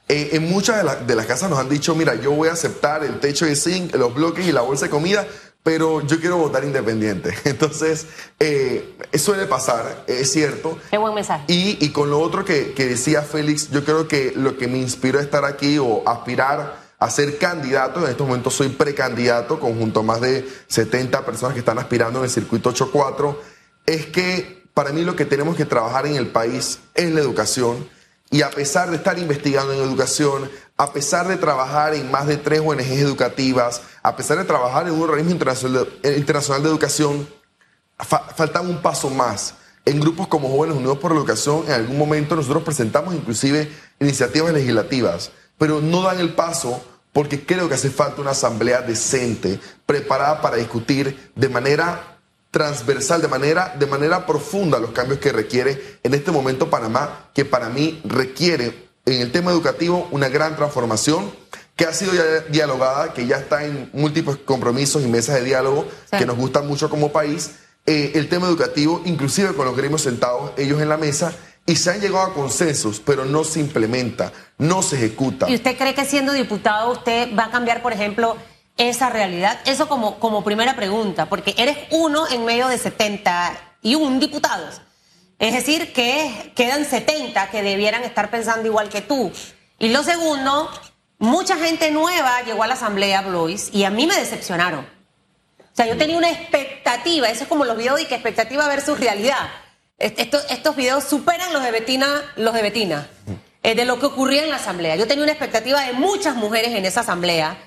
Eh, 0.10 0.30
en 0.34 0.50
muchas 0.50 0.84
de, 0.84 1.06
de, 1.06 1.16
las 1.16 1.26
casas 1.26 1.50
nos 1.50 1.60
han 1.60 1.68
dicho, 1.68 1.94
mira, 1.96 2.16
yo 2.16 2.32
voy 2.32 2.48
a 2.48 2.54
aceptar 2.54 3.04
el 3.04 3.20
techo 3.20 3.46
de 3.46 3.56
zinc, 3.56 3.94
los 3.96 4.14
bloques 4.14 4.46
y 4.46 4.52
la 4.52 4.62
bolsa 4.62 4.86
de 4.86 4.92
comida, 4.92 5.28
pero 5.68 6.00
yo 6.00 6.22
quiero 6.22 6.38
votar 6.38 6.64
independiente. 6.64 7.34
Entonces, 7.44 8.08
eh, 8.40 8.96
suele 9.16 9.48
pasar, 9.48 10.06
es 10.08 10.32
cierto. 10.32 10.78
Qué 10.90 10.98
buen 10.98 11.14
mensaje. 11.14 11.44
Y, 11.50 11.78
y 11.86 11.90
con 11.90 12.10
lo 12.10 12.22
otro 12.22 12.46
que, 12.46 12.72
que, 12.72 12.86
decía 12.86 13.22
Félix, 13.22 13.70
yo 13.70 13.84
creo 13.84 14.08
que 14.08 14.32
lo 14.34 14.58
que 14.58 14.70
me 14.70 14.78
inspiró 14.78 15.20
a 15.20 15.22
estar 15.22 15.44
aquí 15.44 15.78
o 15.78 16.08
aspirar 16.08 16.78
a 16.98 17.10
ser 17.10 17.38
candidato, 17.38 18.02
en 18.06 18.12
estos 18.12 18.26
momentos 18.26 18.54
soy 18.54 18.70
precandidato, 18.70 19.60
conjunto 19.60 20.00
a 20.00 20.04
más 20.04 20.22
de 20.22 20.48
70 20.68 21.26
personas 21.26 21.54
que 21.54 21.60
están 21.60 21.80
aspirando 21.80 22.20
en 22.20 22.24
el 22.24 22.32
circuito 22.32 22.74
8-4, 22.74 23.36
es 23.86 24.06
que 24.06 24.64
para 24.74 24.94
mí 24.94 25.04
lo 25.04 25.18
que 25.18 25.26
tenemos 25.26 25.58
que 25.58 25.66
trabajar 25.66 26.08
en 26.08 26.16
el 26.16 26.28
país 26.28 26.80
es 26.94 27.12
la 27.12 27.20
educación 27.20 27.90
y 28.30 28.42
a 28.42 28.50
pesar 28.50 28.90
de 28.90 28.98
estar 28.98 29.18
investigando 29.18 29.74
en 29.74 29.80
educación, 29.80 30.50
a 30.76 30.92
pesar 30.92 31.28
de 31.28 31.38
trabajar 31.38 31.94
en 31.94 32.12
más 32.12 32.28
de 32.28 32.38
tres 32.38 32.62
ONGs 32.64 33.00
educativas, 33.00 33.82
a 34.04 34.16
pesar 34.16 34.38
de 34.38 34.44
trabajar 34.44 34.88
en 34.88 34.94
un 34.94 35.02
organismo 35.02 35.32
internacional 35.32 35.88
de, 36.02 36.70
de 36.70 36.70
educación, 36.70 37.28
falta 37.98 38.62
un 38.62 38.82
paso 38.82 39.10
más. 39.10 39.56
En 39.86 40.02
grupos 40.02 40.28
como 40.28 40.50
Jóvenes 40.50 40.76
Unidos 40.76 40.98
por 40.98 41.12
la 41.12 41.18
Educación, 41.18 41.64
en 41.68 41.72
algún 41.72 41.98
momento 41.98 42.36
nosotros 42.36 42.64
presentamos 42.64 43.16
inclusive 43.16 43.72
iniciativas 44.02 44.54
legislativas, 44.54 45.32
pero 45.58 45.80
no 45.80 46.02
dan 46.02 46.20
el 46.20 46.34
paso 46.34 46.84
porque 47.14 47.46
creo 47.46 47.70
que 47.70 47.76
hace 47.76 47.90
falta 47.90 48.22
una 48.22 48.32
asamblea 48.32 48.82
decente, 48.82 49.60
preparada 49.86 50.42
para 50.42 50.58
discutir 50.58 51.32
de 51.36 51.50
manera 51.50 52.17
transversal, 52.58 53.22
de 53.22 53.28
manera, 53.28 53.76
de 53.78 53.86
manera 53.86 54.26
profunda 54.26 54.80
los 54.80 54.90
cambios 54.90 55.20
que 55.20 55.32
requiere 55.32 56.00
en 56.02 56.16
este 56.16 56.32
momento 56.32 56.72
Panamá, 56.72 57.30
que 57.32 57.46
para 57.46 57.70
mí 57.70 58.02
requiere 58.04 58.90
en 59.06 59.22
el 59.22 59.32
tema 59.32 59.52
educativo 59.52 60.08
una 60.10 60.28
gran 60.28 60.56
transformación 60.56 61.32
que 61.76 61.86
ha 61.86 61.94
sido 61.94 62.16
ya 62.16 62.40
dialogada, 62.50 63.14
que 63.14 63.28
ya 63.28 63.38
está 63.38 63.64
en 63.64 63.92
múltiples 63.94 64.38
compromisos 64.38 65.04
y 65.04 65.08
mesas 65.08 65.36
de 65.36 65.44
diálogo 65.44 65.86
que 66.10 66.26
nos 66.26 66.36
gustan 66.36 66.66
mucho 66.66 66.90
como 66.90 67.12
país. 67.12 67.58
Eh, 67.86 68.14
el 68.16 68.28
tema 68.28 68.48
educativo, 68.48 69.04
inclusive 69.06 69.54
con 69.54 69.68
los 69.68 69.78
gremios 69.78 70.02
sentados, 70.02 70.50
ellos 70.58 70.82
en 70.82 70.90
la 70.90 70.98
mesa, 70.98 71.36
y 71.64 71.76
se 71.76 71.92
han 71.92 72.02
llegado 72.02 72.26
a 72.26 72.34
consensos, 72.34 73.00
pero 73.06 73.24
no 73.24 73.44
se 73.44 73.60
implementa, 73.60 74.34
no 74.58 74.82
se 74.82 74.96
ejecuta. 74.96 75.48
¿Y 75.48 75.54
usted 75.54 75.78
cree 75.78 75.94
que 75.94 76.06
siendo 76.06 76.34
diputado 76.34 76.92
usted 76.92 77.30
va 77.38 77.46
a 77.46 77.52
cambiar, 77.52 77.84
por 77.84 77.94
ejemplo, 77.94 78.36
esa 78.78 79.10
realidad? 79.10 79.60
Eso 79.66 79.88
como, 79.88 80.20
como 80.20 80.44
primera 80.44 80.76
pregunta, 80.76 81.28
porque 81.28 81.56
eres 81.58 81.78
uno 81.92 82.28
en 82.30 82.46
medio 82.46 82.68
de 82.68 82.78
71 82.78 84.20
diputados. 84.20 84.82
Es 85.40 85.54
decir, 85.54 85.94
que 85.94 86.52
quedan 86.56 86.86
70 86.86 87.50
que 87.50 87.62
debieran 87.62 88.04
estar 88.04 88.32
pensando 88.32 88.68
igual 88.68 88.90
que 88.90 89.02
tú. 89.02 89.32
Y 89.78 89.90
lo 89.90 90.02
segundo, 90.04 90.70
mucha 91.20 91.58
gente 91.58 91.92
nueva 91.92 92.42
llegó 92.42 92.64
a 92.64 92.68
la 92.68 92.74
Asamblea 92.74 93.22
Blois 93.22 93.70
y 93.72 93.84
a 93.84 93.92
mí 93.92 94.08
me 94.08 94.16
decepcionaron. 94.16 94.86
O 95.60 95.76
sea, 95.76 95.86
yo 95.86 95.96
tenía 95.96 96.18
una 96.18 96.32
expectativa, 96.32 97.30
eso 97.30 97.44
es 97.44 97.50
como 97.50 97.66
los 97.66 97.78
videos 97.78 98.02
y 98.02 98.06
que 98.06 98.16
expectativa 98.16 98.68
versus 98.68 99.00
realidad. 99.00 99.48
Estos, 100.00 100.46
estos 100.50 100.76
videos 100.76 101.04
superan 101.04 101.54
los 101.54 101.64
de 101.64 101.72
Betina, 101.72 102.08
los 102.36 102.54
de 102.56 102.64
Betina, 102.64 103.08
eh, 103.62 103.76
de 103.76 103.86
lo 103.86 104.00
que 104.00 104.08
ocurría 104.08 104.44
en 104.44 104.50
la 104.50 104.56
Asamblea. 104.56 104.96
Yo 104.96 105.08
tenía 105.08 105.24
una 105.24 105.34
expectativa 105.34 105.82
de 105.82 105.94
muchas 105.94 106.36
mujeres 106.36 106.74
en 106.74 106.86
esa 106.86 107.02
Asamblea 107.02 107.58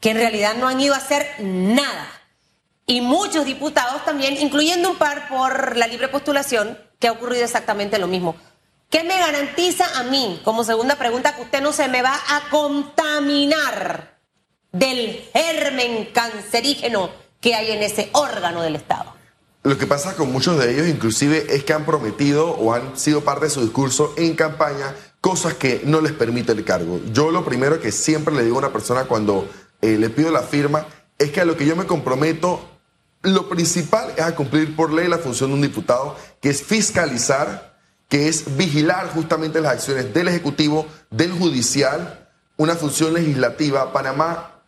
que 0.00 0.10
en 0.10 0.16
realidad 0.16 0.54
no 0.56 0.68
han 0.68 0.80
ido 0.80 0.94
a 0.94 0.98
hacer 0.98 1.26
nada. 1.40 2.08
Y 2.86 3.00
muchos 3.00 3.44
diputados 3.44 4.04
también, 4.04 4.36
incluyendo 4.36 4.90
un 4.90 4.96
par 4.96 5.28
por 5.28 5.76
la 5.76 5.86
libre 5.86 6.08
postulación, 6.08 6.78
que 6.98 7.08
ha 7.08 7.12
ocurrido 7.12 7.44
exactamente 7.44 7.98
lo 7.98 8.06
mismo. 8.06 8.36
¿Qué 8.90 9.02
me 9.02 9.18
garantiza 9.18 9.98
a 9.98 10.04
mí, 10.04 10.40
como 10.44 10.62
segunda 10.62 10.96
pregunta, 10.96 11.34
que 11.34 11.42
usted 11.42 11.60
no 11.60 11.72
se 11.72 11.88
me 11.88 12.02
va 12.02 12.14
a 12.14 12.48
contaminar 12.50 14.16
del 14.70 15.24
germen 15.32 16.10
cancerígeno 16.12 17.10
que 17.40 17.54
hay 17.54 17.72
en 17.72 17.82
ese 17.82 18.10
órgano 18.12 18.62
del 18.62 18.76
Estado? 18.76 19.16
Lo 19.64 19.76
que 19.76 19.88
pasa 19.88 20.14
con 20.14 20.30
muchos 20.30 20.56
de 20.60 20.72
ellos, 20.72 20.86
inclusive, 20.86 21.44
es 21.48 21.64
que 21.64 21.72
han 21.72 21.84
prometido 21.84 22.50
o 22.50 22.72
han 22.72 22.96
sido 22.96 23.24
parte 23.24 23.46
de 23.46 23.50
su 23.50 23.62
discurso 23.62 24.14
en 24.16 24.36
campaña 24.36 24.94
cosas 25.20 25.54
que 25.54 25.82
no 25.84 26.00
les 26.00 26.12
permite 26.12 26.52
el 26.52 26.64
cargo. 26.64 27.00
Yo 27.12 27.32
lo 27.32 27.44
primero 27.44 27.80
que 27.80 27.90
siempre 27.90 28.32
le 28.32 28.44
digo 28.44 28.54
a 28.54 28.60
una 28.60 28.72
persona 28.72 29.06
cuando 29.06 29.48
eh, 29.86 29.98
le 29.98 30.10
pido 30.10 30.32
la 30.32 30.42
firma 30.42 30.84
es 31.16 31.30
que 31.30 31.40
a 31.40 31.44
lo 31.44 31.56
que 31.56 31.64
yo 31.64 31.76
me 31.76 31.86
comprometo 31.86 32.60
lo 33.22 33.48
principal 33.48 34.12
es 34.16 34.22
a 34.22 34.34
cumplir 34.34 34.74
por 34.74 34.92
ley 34.92 35.08
la 35.08 35.18
función 35.18 35.50
de 35.50 35.54
un 35.54 35.62
diputado, 35.62 36.16
que 36.40 36.48
es 36.48 36.62
fiscalizar, 36.62 37.76
que 38.08 38.28
es 38.28 38.56
vigilar 38.56 39.10
justamente 39.10 39.60
las 39.60 39.74
acciones 39.74 40.12
del 40.12 40.28
Ejecutivo, 40.28 40.86
del 41.10 41.32
Judicial, 41.32 42.28
una 42.56 42.74
función 42.74 43.14
legislativa. 43.14 43.92
Panamá, 43.92 44.62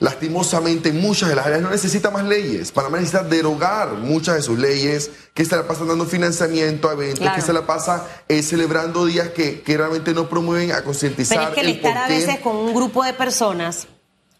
lastimosamente, 0.00 0.88
en 0.88 1.00
muchas 1.00 1.28
de 1.28 1.36
las 1.36 1.46
áreas 1.46 1.62
no 1.62 1.70
necesita 1.70 2.10
más 2.10 2.24
leyes. 2.24 2.72
Panamá 2.72 2.98
necesita 2.98 3.22
derogar 3.22 3.94
muchas 3.94 4.36
de 4.36 4.42
sus 4.42 4.58
leyes, 4.58 5.10
que 5.34 5.44
se 5.44 5.56
la 5.56 5.66
pasan 5.66 5.88
dando 5.88 6.04
financiamiento 6.04 6.88
a 6.88 6.92
eventos, 6.92 7.28
que 7.32 7.40
se 7.40 7.52
la 7.52 7.66
pasa 7.66 8.06
eh, 8.28 8.42
celebrando 8.42 9.06
días 9.06 9.28
que, 9.28 9.62
que, 9.62 9.76
realmente 9.76 10.14
no 10.14 10.28
promueven 10.28 10.72
a 10.72 10.82
concientizar. 10.82 11.38
Pero 11.38 11.48
es 11.50 11.54
que 11.54 11.60
el 11.60 11.68
estar 11.76 11.98
a 11.98 12.08
veces 12.08 12.38
con 12.40 12.56
un 12.56 12.74
grupo 12.74 13.04
de 13.04 13.12
personas, 13.14 13.86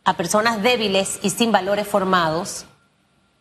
a 0.09 0.15
personas 0.15 0.62
débiles 0.62 1.19
y 1.21 1.29
sin 1.29 1.53
valores 1.53 1.87
formados, 1.87 2.65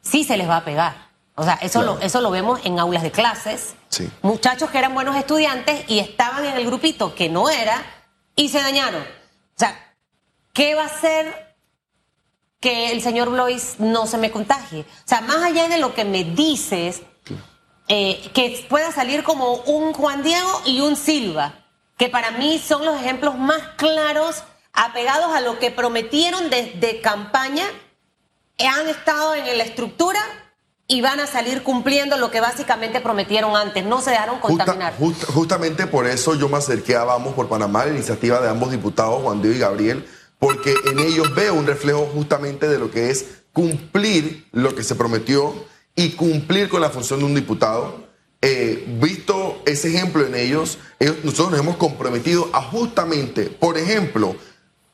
sí 0.02 0.26
se 0.26 0.36
les 0.36 0.50
va 0.50 0.58
a 0.58 0.66
pegar. 0.66 1.08
O 1.36 1.44
sea, 1.46 1.54
eso, 1.62 1.82
lo, 1.82 1.98
eso 2.02 2.20
lo 2.20 2.30
vemos 2.30 2.60
en 2.66 2.78
aulas 2.78 3.04
de 3.04 3.12
clases. 3.12 3.76
Muchachos 4.22 4.70
que 4.70 4.78
eran 4.78 4.94
buenos 4.94 5.16
estudiantes 5.16 5.86
y 5.88 6.00
estaban 6.00 6.44
en 6.44 6.58
el 6.58 6.66
grupito 6.66 7.16
que 7.16 7.30
no 7.30 7.50
era 7.50 7.82
y 8.36 8.50
se 8.50 8.60
dañaron. 8.60 9.02
O 9.02 9.56
sea, 9.56 9.96
¿qué 10.52 10.76
va 10.76 10.84
a 10.84 10.88
hacer 10.88 11.56
que 12.60 12.92
el 12.92 13.02
señor 13.02 13.30
Blois 13.30 13.76
no 13.80 14.06
se 14.06 14.18
me 14.18 14.30
contagie? 14.30 14.82
O 14.82 15.08
sea, 15.08 15.22
más 15.22 15.42
allá 15.44 15.70
de 15.70 15.78
lo 15.78 15.94
que 15.94 16.04
me 16.04 16.26
dices, 16.26 17.02
eh, 17.88 18.30
que 18.34 18.66
pueda 18.68 18.92
salir 18.92 19.24
como 19.24 19.54
un 19.54 19.94
Juan 19.94 20.22
Diego 20.22 20.62
y 20.66 20.82
un 20.82 20.98
Silva, 20.98 21.54
que 21.98 22.10
para 22.10 22.32
mí 22.32 22.60
son 22.60 22.84
los 22.84 23.00
ejemplos 23.00 23.38
más 23.38 23.62
claros 23.78 24.44
apegados 24.78 25.34
a 25.36 25.42
lo 25.42 25.60
que 25.60 25.72
prometieron 25.72 26.50
desde 26.50 27.02
campaña 27.02 27.66
han 28.60 28.88
estado 28.88 29.36
en 29.36 29.58
la 29.58 29.64
estructura 29.64 30.20
y 30.88 31.02
van 31.02 31.20
a 31.20 31.28
salir 31.28 31.64
cumpliendo 31.64 32.16
lo 32.18 32.32
que 32.32 32.40
básicamente 32.40 33.02
prometieron 33.02 33.58
antes, 33.58 33.84
no 33.86 34.02
se 34.02 34.12
dejaron 34.12 34.40
contaminar. 34.40 34.96
justamente 35.34 35.86
por 35.86 36.08
eso 36.08 36.36
yo 36.36 36.48
me 36.48 36.58
acerqué 36.58 36.96
a 36.96 37.04
Vamos 37.04 37.34
por 37.34 37.50
Panamá, 37.50 37.86
la 37.86 37.92
iniciativa 37.92 38.40
de 38.40 38.50
ambos 38.50 38.72
diputados, 38.72 39.22
Juan 39.22 39.42
Diego 39.42 39.58
y 39.58 39.60
Gabriel, 39.60 40.08
porque 40.40 40.74
en 40.86 41.00
ellos 41.00 41.36
veo 41.36 41.56
un 41.56 41.68
reflejo 41.68 42.08
justamente 42.14 42.70
de 42.70 42.80
lo 42.80 42.90
que 42.90 43.10
es 43.10 43.26
cumplir 43.52 44.48
lo 44.54 44.76
que 44.76 44.84
se 44.84 44.96
prometió 44.96 45.54
y 45.96 46.12
cumplir 46.12 46.70
con 46.70 46.80
la 46.80 46.92
función 46.92 47.20
de 47.20 47.26
un 47.26 47.36
diputado. 47.36 48.08
Eh, 48.42 48.86
visto 49.02 49.62
ese 49.66 49.90
ejemplo 49.90 50.26
en 50.26 50.36
ellos, 50.36 50.78
ellos, 51.00 51.18
nosotros 51.24 51.52
nos 51.52 51.60
hemos 51.60 51.78
comprometido 51.78 52.50
a 52.54 52.62
justamente, 52.62 53.46
por 53.46 53.78
ejemplo, 53.78 54.36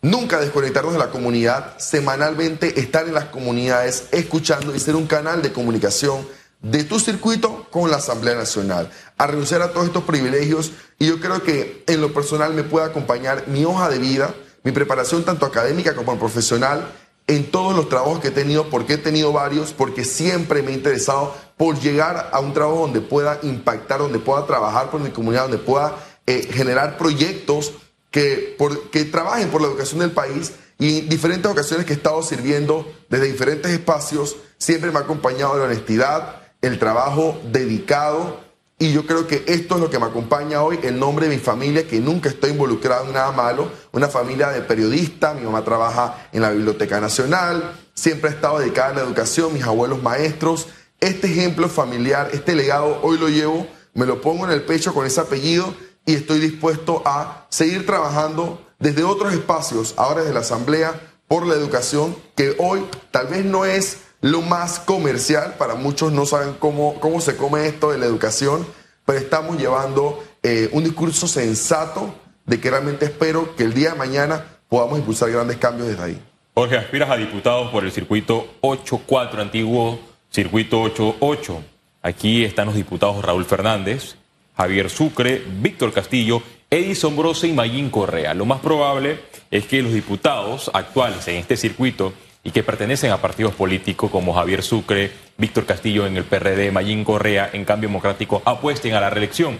Nunca 0.04 0.42
desconectarnos 0.42 0.92
de 0.92 1.00
la 1.00 1.12
comunidad, 1.12 1.78
semanalmente 1.78 2.78
estar 2.82 3.08
en 3.08 3.14
las 3.14 3.24
comunidades, 3.26 4.10
escuchando 4.12 4.76
y 4.76 4.80
ser 4.82 4.98
un 4.98 5.08
canal 5.08 5.42
de 5.42 5.54
comunicación 5.54 6.28
de 6.62 6.84
tu 6.84 7.00
circuito 7.00 7.68
con 7.72 7.90
la 7.90 7.98
Asamblea 7.98 8.36
Nacional, 8.36 8.92
a 9.18 9.28
renunciar 9.28 9.62
a 9.62 9.72
todos 9.72 9.86
estos 9.86 10.04
privilegios 10.04 10.74
y 11.00 11.08
yo 11.08 11.22
creo 11.22 11.42
que 11.42 11.86
en 11.88 12.02
lo 12.02 12.14
personal 12.14 12.54
me 12.54 12.64
puede 12.64 12.86
acompañar 12.86 13.48
mi 13.48 13.64
hoja 13.64 13.90
de 13.90 13.98
vida, 13.98 14.36
mi 14.66 14.74
preparación 14.74 15.24
tanto 15.24 15.46
académica 15.46 15.96
como 15.96 16.20
profesional 16.20 16.86
en 17.28 17.50
todos 17.50 17.74
los 17.74 17.88
trabajos 17.88 18.20
que 18.20 18.28
he 18.28 18.32
tenido, 18.32 18.70
porque 18.70 18.96
he 18.96 18.98
tenido 18.98 19.32
varios, 19.32 19.72
porque 19.72 20.04
siempre 20.04 20.62
me 20.64 20.72
he 20.72 20.76
interesado 20.76 21.34
por 21.56 21.80
llegar 21.80 22.30
a 22.34 22.42
un 22.42 22.54
trabajo 22.54 22.80
donde 22.82 23.00
pueda 23.00 23.40
impactar, 23.42 24.00
donde 24.00 24.20
pueda 24.20 24.46
trabajar 24.46 24.92
por 24.92 25.00
mi 25.00 25.12
comunidad, 25.12 25.44
donde 25.44 25.60
pueda 25.60 25.96
eh, 26.28 26.50
generar 26.52 26.98
proyectos 26.98 27.72
que, 28.14 28.56
que 28.92 29.06
trabajen 29.06 29.50
por 29.50 29.60
la 29.60 29.68
educación 29.68 30.02
del 30.02 30.12
país 30.12 30.54
y 30.78 31.00
en 31.00 31.10
diferentes 31.10 31.52
ocasiones 31.52 31.88
que 31.88 31.94
he 31.94 31.96
estado 31.96 32.22
sirviendo 32.22 32.86
desde 33.10 33.26
diferentes 33.26 33.72
espacios, 33.72 34.38
siempre 34.60 34.92
me 34.92 35.00
ha 35.00 35.02
acompañado 35.02 35.58
la 35.58 35.66
honestidad, 35.66 36.44
el 36.62 36.78
trabajo 36.78 37.42
dedicado 37.52 38.40
y 38.78 38.94
yo 38.94 39.08
creo 39.08 39.26
que 39.26 39.44
esto 39.48 39.76
es 39.76 39.82
lo 39.82 39.90
que 39.90 39.98
me 39.98 40.06
acompaña 40.06 40.62
hoy, 40.62 40.80
el 40.84 41.00
nombre 41.00 41.28
de 41.28 41.36
mi 41.36 41.42
familia, 41.42 41.88
que 41.88 42.00
nunca 42.00 42.30
estoy 42.30 42.52
involucrado 42.52 43.08
en 43.08 43.14
nada 43.14 43.32
malo, 43.32 43.72
una 43.92 44.08
familia 44.08 44.50
de 44.50 44.62
periodistas, 44.62 45.36
mi 45.36 45.42
mamá 45.42 45.64
trabaja 45.64 46.28
en 46.32 46.44
la 46.44 46.52
Biblioteca 46.52 47.02
Nacional, 47.02 47.80
siempre 47.96 48.30
ha 48.30 48.34
estado 48.34 48.60
dedicada 48.60 48.90
a 48.90 48.94
la 48.94 49.02
educación, 49.02 49.54
mis 49.54 49.64
abuelos 49.64 50.04
maestros, 50.04 50.68
este 51.00 51.32
ejemplo 51.32 51.68
familiar, 51.68 52.30
este 52.32 52.54
legado, 52.54 53.00
hoy 53.02 53.18
lo 53.18 53.28
llevo, 53.28 53.66
me 53.96 54.06
lo 54.06 54.22
pongo 54.22 54.46
en 54.46 54.52
el 54.52 54.62
pecho 54.62 54.94
con 54.94 55.08
ese 55.08 55.20
apellido 55.20 55.74
y 56.06 56.16
estoy 56.16 56.40
dispuesto 56.40 57.02
a 57.06 57.46
seguir 57.50 57.86
trabajando 57.86 58.62
desde 58.80 59.04
otros 59.04 59.34
espacios, 59.34 59.94
ahora 59.98 60.22
desde 60.22 60.34
la 60.34 60.42
Asamblea, 60.42 61.00
por 61.28 61.48
la 61.48 61.56
educación, 61.56 62.16
que 62.36 62.56
hoy 62.60 62.86
tal 63.12 63.28
vez 63.28 63.46
no 63.46 63.66
es 63.66 64.00
lo 64.22 64.42
más 64.42 64.80
comercial, 64.80 65.56
para 65.58 65.76
muchos 65.76 66.12
no 66.12 66.26
saben 66.26 66.56
cómo, 66.60 67.00
cómo 67.00 67.22
se 67.22 67.36
come 67.36 67.68
esto 67.68 67.92
de 67.92 67.98
la 67.98 68.06
educación, 68.06 68.66
pero 69.06 69.20
estamos 69.20 69.58
llevando 69.58 70.24
eh, 70.44 70.70
un 70.74 70.84
discurso 70.84 71.28
sensato 71.28 72.14
de 72.46 72.60
que 72.60 72.70
realmente 72.70 73.06
espero 73.06 73.56
que 73.56 73.64
el 73.64 73.74
día 73.74 73.92
de 73.92 73.98
mañana 73.98 74.46
podamos 74.70 75.00
impulsar 75.00 75.32
grandes 75.32 75.58
cambios 75.58 75.88
desde 75.88 76.04
ahí. 76.04 76.22
Jorge, 76.54 76.78
aspiras 76.78 77.10
a 77.10 77.18
diputados 77.18 77.72
por 77.72 77.84
el 77.84 77.92
circuito 77.92 78.48
8-4, 78.62 79.40
antiguo 79.40 80.00
circuito 80.30 80.84
8-8. 80.84 81.60
Aquí 82.02 82.44
están 82.44 82.68
los 82.68 82.76
diputados 82.76 83.24
Raúl 83.24 83.46
Fernández, 83.46 84.16
Javier 84.56 84.90
Sucre, 84.90 85.42
Víctor 85.62 85.94
Castillo, 85.94 86.42
Edison 86.70 87.16
Brose 87.16 87.48
y 87.48 87.54
Mayín 87.54 87.90
Correa. 87.90 88.34
Lo 88.34 88.46
más 88.46 88.60
probable 88.60 89.20
es 89.52 89.66
que 89.66 89.82
los 89.82 89.94
diputados 89.94 90.72
actuales 90.74 91.28
en 91.28 91.36
este 91.36 91.58
circuito 91.58 92.14
y 92.44 92.52
que 92.52 92.64
pertenecen 92.64 93.12
a 93.12 93.22
partidos 93.22 93.54
políticos 93.54 94.12
como 94.12 94.34
Javier 94.34 94.64
Sucre, 94.64 95.12
Víctor 95.38 95.66
Castillo 95.66 96.06
en 96.06 96.18
el 96.18 96.24
PRD, 96.24 96.72
Mayín 96.72 97.04
Correa 97.04 97.50
en 97.54 97.64
Cambio 97.66 97.90
Democrático 97.90 98.42
apuesten 98.46 98.94
a 98.94 99.02
la 99.02 99.10
reelección. 99.10 99.60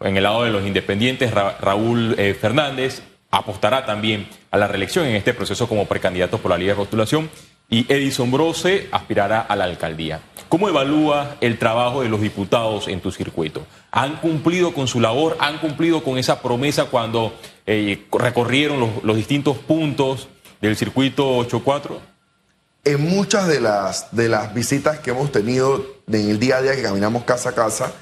En 0.00 0.16
el 0.16 0.24
lado 0.24 0.42
de 0.44 0.50
los 0.50 0.66
independientes, 0.66 1.32
Raúl 1.32 2.14
eh, 2.18 2.34
Fernández 2.34 3.02
apostará 3.30 3.84
también 3.84 4.28
a 4.50 4.58
la 4.58 4.68
reelección 4.68 5.06
en 5.06 5.16
este 5.16 5.34
proceso 5.34 5.68
como 5.68 5.86
precandidato 5.86 6.38
por 6.38 6.50
la 6.50 6.58
Liga 6.58 6.72
de 6.72 6.78
Postulación 6.78 7.30
y 7.68 7.92
Edison 7.92 8.30
Brose 8.30 8.88
aspirará 8.92 9.40
a 9.40 9.56
la 9.56 9.64
alcaldía. 9.64 10.20
¿Cómo 10.48 10.68
evalúa 10.68 11.36
el 11.40 11.58
trabajo 11.58 12.02
de 12.02 12.08
los 12.08 12.20
diputados 12.20 12.88
en 12.88 13.00
tu 13.00 13.10
circuito? 13.10 13.66
¿Han 13.90 14.20
cumplido 14.20 14.72
con 14.72 14.86
su 14.86 15.00
labor? 15.00 15.36
¿Han 15.40 15.58
cumplido 15.58 16.04
con 16.04 16.18
esa 16.18 16.40
promesa 16.40 16.84
cuando 16.84 17.32
eh, 17.66 18.06
recorrieron 18.12 18.92
los, 19.02 19.16
distintos 19.16 19.56
puntos 19.58 20.28
del 20.60 20.76
circuito 20.76 21.38
84? 21.38 22.00
En 22.84 23.00
muchas 23.02 23.48
de 23.48 23.60
las, 23.60 24.14
de 24.14 24.28
las 24.28 24.52
visitas 24.54 25.00
que 25.00 25.10
hemos 25.10 25.32
tenido 25.32 25.84
en 26.06 26.30
el 26.30 26.38
día 26.38 26.58
a 26.58 26.62
día 26.62 26.76
que 26.76 26.82
caminamos 26.82 27.24
casa 27.24 27.48
a 27.48 27.54
casa, 27.54 27.92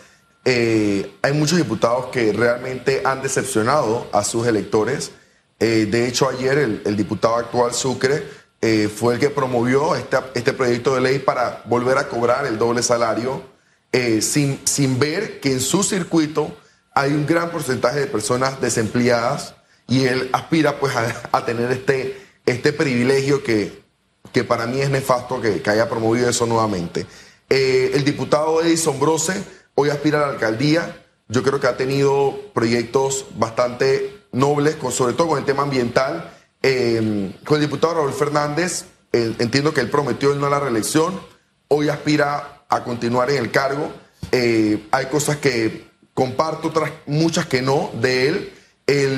eh, 0.45 1.14
hay 1.23 1.33
muchos 1.33 1.57
diputados 1.57 2.07
que 2.07 2.33
realmente 2.33 3.00
han 3.04 3.23
decepcionado 3.23 4.09
a 4.12 4.25
sus 4.25 4.47
electores. 4.47 5.12
Eh, 5.61 5.87
de 5.88 6.09
hecho, 6.09 6.28
ayer 6.28 6.59
el, 6.59 6.83
el 6.85 6.97
diputado 6.97 7.37
actual 7.37 7.73
Sucre 7.73 8.41
eh, 8.62 8.88
fue 8.88 9.14
el 9.14 9.21
que 9.21 9.28
promovió 9.28 9.95
este, 9.95 10.16
este, 10.35 10.54
proyecto 10.54 10.95
de 10.95 11.02
ley 11.02 11.19
para 11.19 11.62
volver 11.66 11.99
a 11.99 12.09
cobrar 12.09 12.47
el 12.47 12.59
doble 12.59 12.83
salario, 12.83 13.42
eh, 13.92 14.23
sin, 14.23 14.61
sin 14.64 14.99
ver 14.99 15.40
que 15.40 15.52
en 15.52 15.61
su 15.61 15.83
circuito 15.83 16.57
hay 16.95 17.12
un 17.12 17.26
gran 17.26 17.50
porcentaje 17.50 18.00
de 18.00 18.07
personas 18.07 18.61
desempleadas 18.61 19.54
y 19.87 20.07
él 20.07 20.31
aspira 20.33 20.81
pues 20.81 20.95
a, 20.97 21.45
tener 21.45 21.71
este, 21.71 22.19
este 22.47 22.73
privilegio 22.73 23.42
que 23.42 23.83
que 24.33 24.45
para 24.45 24.66
mí 24.66 24.81
es 24.81 24.90
nefasto 24.90 25.40
que, 25.40 25.62
haya 25.69 25.88
promovido 25.88 26.28
eso 26.28 26.47
nuevamente. 26.47 27.07
Eh, 27.49 27.92
el 27.95 28.04
diputado 28.04 28.62
Edison 28.62 28.99
Brose 28.99 29.45
hoy 29.75 29.90
aspira 29.90 30.19
a 30.19 30.26
la 30.26 30.33
alcaldía. 30.35 31.04
Yo 31.28 31.42
creo 31.42 31.61
que 31.61 31.66
ha 31.66 31.76
tenido 31.76 32.38
proyectos 32.54 33.26
bastante 33.37 34.25
nobles, 34.33 34.76
con, 34.76 34.90
sobre 34.92 35.14
todo 35.14 35.28
con 35.28 35.38
el 35.38 35.45
tema 35.45 35.62
ambiental. 35.62 36.33
Eh, 36.62 37.35
con 37.45 37.57
el 37.57 37.62
diputado 37.62 37.95
Raúl 37.95 38.12
Fernández, 38.12 38.85
entiendo 39.12 39.75
que 39.75 39.81
él 39.81 39.90
prometió 39.90 40.35
no 40.35 40.47
a 40.47 40.50
la 40.50 40.61
reelección, 40.61 41.21
hoy 41.69 41.88
aspira 41.88 42.64
a 42.69 42.85
continuar 42.85 43.31
en 43.31 43.38
el 43.38 43.50
cargo. 43.50 43.92
Eh, 44.31 44.87
hay 44.90 45.07
cosas 45.07 45.37
que 45.37 45.87
comparto, 46.14 46.69
otras 46.69 46.90
muchas 47.07 47.47
que 47.47 47.62
no 47.62 47.90
de 48.00 48.28
él. 48.28 48.52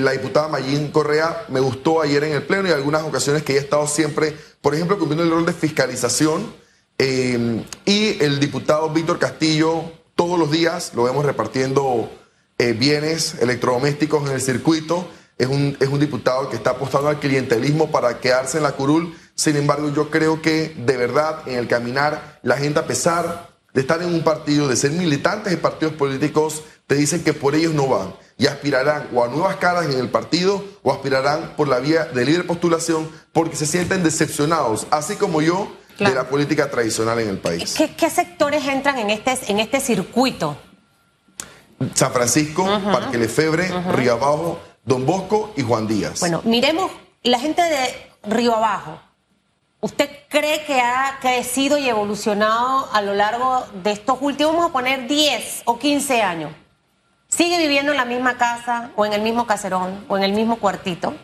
la 0.02 0.12
diputada 0.12 0.48
Mayín 0.48 0.90
Correa 0.90 1.44
me 1.48 1.60
gustó 1.60 2.00
ayer 2.00 2.24
en 2.24 2.32
el 2.32 2.42
Pleno 2.42 2.68
y 2.68 2.72
algunas 2.72 3.02
ocasiones 3.02 3.42
que 3.42 3.52
ella 3.52 3.62
ha 3.62 3.64
estado 3.64 3.86
siempre, 3.86 4.36
por 4.60 4.74
ejemplo, 4.74 4.98
cumpliendo 4.98 5.24
el 5.24 5.30
rol 5.30 5.46
de 5.46 5.52
fiscalización. 5.52 6.52
Eh, 6.98 7.64
y 7.84 8.22
el 8.22 8.38
diputado 8.38 8.90
Víctor 8.90 9.18
Castillo, 9.18 9.84
todos 10.14 10.38
los 10.38 10.50
días 10.50 10.92
lo 10.94 11.04
vemos 11.04 11.24
repartiendo 11.24 12.10
eh, 12.58 12.72
bienes 12.72 13.36
electrodomésticos 13.40 14.28
en 14.28 14.34
el 14.34 14.40
circuito. 14.40 15.08
Es 15.36 15.48
un, 15.48 15.76
es 15.80 15.88
un 15.88 15.98
diputado 15.98 16.48
que 16.48 16.56
está 16.56 16.70
apostando 16.70 17.08
al 17.08 17.18
clientelismo 17.18 17.90
para 17.90 18.20
quedarse 18.20 18.58
en 18.58 18.62
la 18.62 18.72
curul. 18.72 19.16
Sin 19.34 19.56
embargo, 19.56 19.90
yo 19.92 20.10
creo 20.10 20.40
que 20.40 20.74
de 20.76 20.96
verdad 20.96 21.40
en 21.46 21.58
el 21.58 21.66
caminar 21.66 22.38
la 22.42 22.56
gente, 22.56 22.78
a 22.78 22.86
pesar 22.86 23.50
de 23.72 23.80
estar 23.80 24.00
en 24.00 24.14
un 24.14 24.22
partido, 24.22 24.68
de 24.68 24.76
ser 24.76 24.92
militantes 24.92 25.50
de 25.50 25.56
partidos 25.56 25.94
políticos, 25.94 26.62
te 26.86 26.94
dicen 26.94 27.24
que 27.24 27.32
por 27.32 27.54
ellos 27.54 27.74
no 27.74 27.88
van 27.88 28.14
y 28.38 28.46
aspirarán 28.46 29.08
o 29.12 29.24
a 29.24 29.28
nuevas 29.28 29.56
caras 29.56 29.86
en 29.86 29.98
el 29.98 30.08
partido 30.08 30.64
o 30.82 30.92
aspirarán 30.92 31.54
por 31.56 31.68
la 31.68 31.78
vía 31.78 32.04
de 32.04 32.24
libre 32.24 32.44
postulación 32.44 33.10
porque 33.32 33.56
se 33.56 33.66
sienten 33.66 34.02
decepcionados, 34.02 34.86
así 34.90 35.16
como 35.16 35.42
yo, 35.42 35.72
de 35.98 36.14
la 36.14 36.28
política 36.28 36.70
tradicional 36.70 37.20
en 37.20 37.28
el 37.28 37.38
país. 37.38 37.76
¿Qué, 37.96 38.10
sectores 38.10 38.66
entran 38.66 38.98
en 38.98 39.10
este, 39.10 39.38
en 39.48 39.60
este 39.60 39.80
circuito? 39.80 40.56
San 41.94 42.12
Francisco, 42.12 42.64
Parque 42.64 43.18
Lefebre, 43.18 43.68
Río 43.92 44.14
Abajo, 44.14 44.60
Don 44.84 45.06
Bosco 45.06 45.52
y 45.56 45.62
Juan 45.62 45.86
Díaz. 45.86 46.20
Bueno, 46.20 46.42
miremos 46.44 46.90
la 47.22 47.38
gente 47.38 47.62
de 47.62 48.10
Río 48.24 48.54
Abajo. 48.54 49.00
¿Usted 49.80 50.08
cree 50.28 50.64
que 50.64 50.80
ha 50.80 51.18
crecido 51.20 51.78
y 51.78 51.88
evolucionado 51.88 52.88
a 52.92 53.02
lo 53.02 53.14
largo 53.14 53.64
de 53.82 53.92
estos 53.92 54.18
últimos, 54.20 54.54
vamos 54.54 54.70
a 54.70 54.72
poner 54.72 55.06
10 55.06 55.62
o 55.66 55.78
15 55.78 56.22
años? 56.22 56.52
¿Sigue 57.28 57.58
viviendo 57.58 57.92
en 57.92 57.98
la 57.98 58.04
misma 58.04 58.36
casa 58.36 58.90
o 58.96 59.04
en 59.04 59.12
el 59.12 59.22
mismo 59.22 59.46
caserón 59.46 60.04
o 60.08 60.16
en 60.16 60.22
el 60.22 60.32
mismo 60.32 60.56
cuartito? 60.56 61.14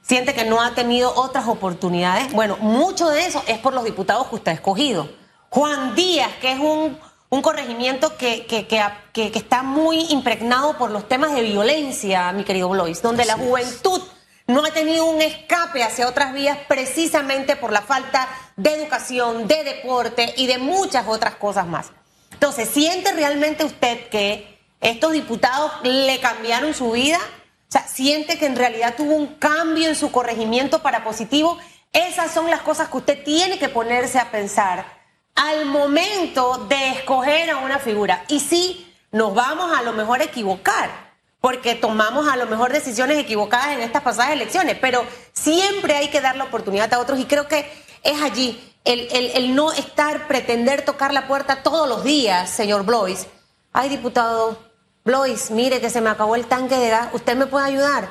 ¿Siente 0.00 0.34
que 0.34 0.44
no 0.44 0.62
ha 0.62 0.74
tenido 0.74 1.12
otras 1.14 1.46
oportunidades? 1.48 2.32
Bueno, 2.32 2.56
mucho 2.58 3.10
de 3.10 3.26
eso 3.26 3.42
es 3.46 3.58
por 3.58 3.74
los 3.74 3.84
diputados 3.84 4.28
que 4.28 4.36
usted 4.36 4.52
ha 4.52 4.54
escogido. 4.54 5.08
Juan 5.50 5.94
Díaz, 5.94 6.30
que 6.40 6.52
es 6.52 6.58
un, 6.58 6.98
corregimiento 7.42 8.16
que, 8.16 8.46
que, 8.46 9.32
está 9.34 9.62
muy 9.62 10.06
impregnado 10.10 10.78
por 10.78 10.90
los 10.90 11.08
temas 11.08 11.34
de 11.34 11.42
violencia, 11.42 12.32
mi 12.32 12.44
querido 12.44 12.70
Blois, 12.70 13.02
donde 13.02 13.24
la 13.26 13.34
juventud 13.34 14.02
no 14.46 14.64
ha 14.64 14.70
tenido 14.70 15.04
un 15.04 15.20
escape 15.20 15.82
hacia 15.82 16.08
otras 16.08 16.32
vías 16.32 16.58
precisamente 16.68 17.54
por 17.56 17.70
la 17.70 17.82
falta 17.82 18.28
de 18.56 18.72
educación, 18.72 19.46
de 19.46 19.62
deporte 19.62 20.32
y 20.38 20.46
de 20.46 20.58
muchas 20.58 21.06
otras 21.06 21.34
cosas 21.34 21.66
más. 21.66 21.90
Entonces, 22.32 22.70
¿siente 22.70 23.12
realmente 23.12 23.64
usted 23.64 24.08
que 24.08 24.58
estos 24.80 25.12
diputados 25.12 25.72
le 25.82 26.18
cambiaron 26.20 26.72
su 26.72 26.92
vida? 26.92 27.18
O 27.18 27.70
sea, 27.70 27.86
¿siente 27.86 28.38
que 28.38 28.46
en 28.46 28.56
realidad 28.56 28.94
tuvo 28.96 29.14
un 29.14 29.34
cambio 29.34 29.88
en 29.88 29.96
su 29.96 30.10
corregimiento 30.10 30.80
para 30.80 31.04
positivo? 31.04 31.58
Esas 31.92 32.32
son 32.32 32.48
las 32.48 32.62
cosas 32.62 32.88
que 32.88 32.96
usted 32.96 33.24
tiene 33.24 33.58
que 33.58 33.68
ponerse 33.68 34.18
a 34.18 34.30
pensar 34.30 34.97
al 35.38 35.66
momento 35.66 36.66
de 36.68 36.90
escoger 36.90 37.50
a 37.50 37.58
una 37.58 37.78
figura. 37.78 38.24
Y 38.26 38.40
sí, 38.40 38.92
nos 39.12 39.34
vamos 39.34 39.76
a 39.76 39.82
lo 39.82 39.92
mejor 39.92 40.20
a 40.20 40.24
equivocar 40.24 41.08
porque 41.40 41.76
tomamos 41.76 42.28
a 42.28 42.36
lo 42.36 42.46
mejor 42.46 42.72
decisiones 42.72 43.16
equivocadas 43.18 43.68
en 43.68 43.80
estas 43.80 44.02
pasadas 44.02 44.32
elecciones, 44.32 44.76
pero 44.80 45.04
siempre 45.32 45.94
hay 45.94 46.08
que 46.08 46.20
dar 46.20 46.34
la 46.34 46.44
oportunidad 46.44 46.92
a 46.92 46.98
otros 46.98 47.20
y 47.20 47.26
creo 47.26 47.46
que 47.46 47.70
es 48.02 48.20
allí 48.20 48.60
el, 48.84 49.54
no 49.54 49.70
estar, 49.70 50.26
pretender 50.26 50.84
tocar 50.84 51.14
la 51.14 51.28
puerta 51.28 51.62
todos 51.62 51.88
los 51.88 52.02
días, 52.02 52.50
señor 52.50 52.84
Blois. 52.84 53.28
Ay, 53.72 53.90
diputado 53.90 54.58
Blois, 55.04 55.52
mire 55.52 55.80
que 55.80 55.90
se 55.90 56.00
me 56.00 56.10
acabó 56.10 56.34
el 56.34 56.46
tanque 56.46 56.76
de 56.76 56.88
gas, 56.88 57.10
¿usted 57.12 57.36
me 57.36 57.46
puede 57.46 57.66
ayudar? 57.66 58.08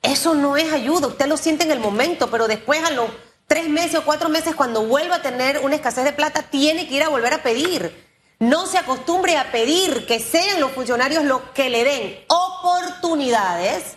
Eso 0.00 0.34
no 0.34 0.56
es 0.56 0.72
ayuda, 0.72 1.08
usted 1.08 1.26
lo 1.26 1.36
siente 1.36 1.64
en 1.64 1.72
el 1.72 1.80
momento, 1.80 2.30
pero 2.30 2.48
después 2.48 2.82
a 2.82 2.90
los 2.90 3.10
tres 3.50 3.68
meses 3.68 3.96
o 3.96 4.04
cuatro 4.04 4.28
meses, 4.28 4.54
cuando 4.54 4.84
vuelva 4.84 5.16
a 5.16 5.22
tener 5.22 5.58
una 5.64 5.74
escasez 5.74 6.04
de 6.04 6.12
plata, 6.12 6.42
tiene 6.42 6.86
que 6.86 6.94
ir 6.94 7.02
a 7.02 7.08
volver 7.08 7.32
a 7.34 7.42
pedir. 7.42 7.92
No 8.38 8.68
se 8.68 8.78
acostumbre 8.78 9.36
a 9.36 9.50
pedir 9.50 10.06
que 10.06 10.20
sean 10.20 10.60
los 10.60 10.70
funcionarios 10.70 11.24
los 11.24 11.42
que 11.52 11.68
le 11.68 11.82
den 11.82 12.16
oportunidades 12.28 13.96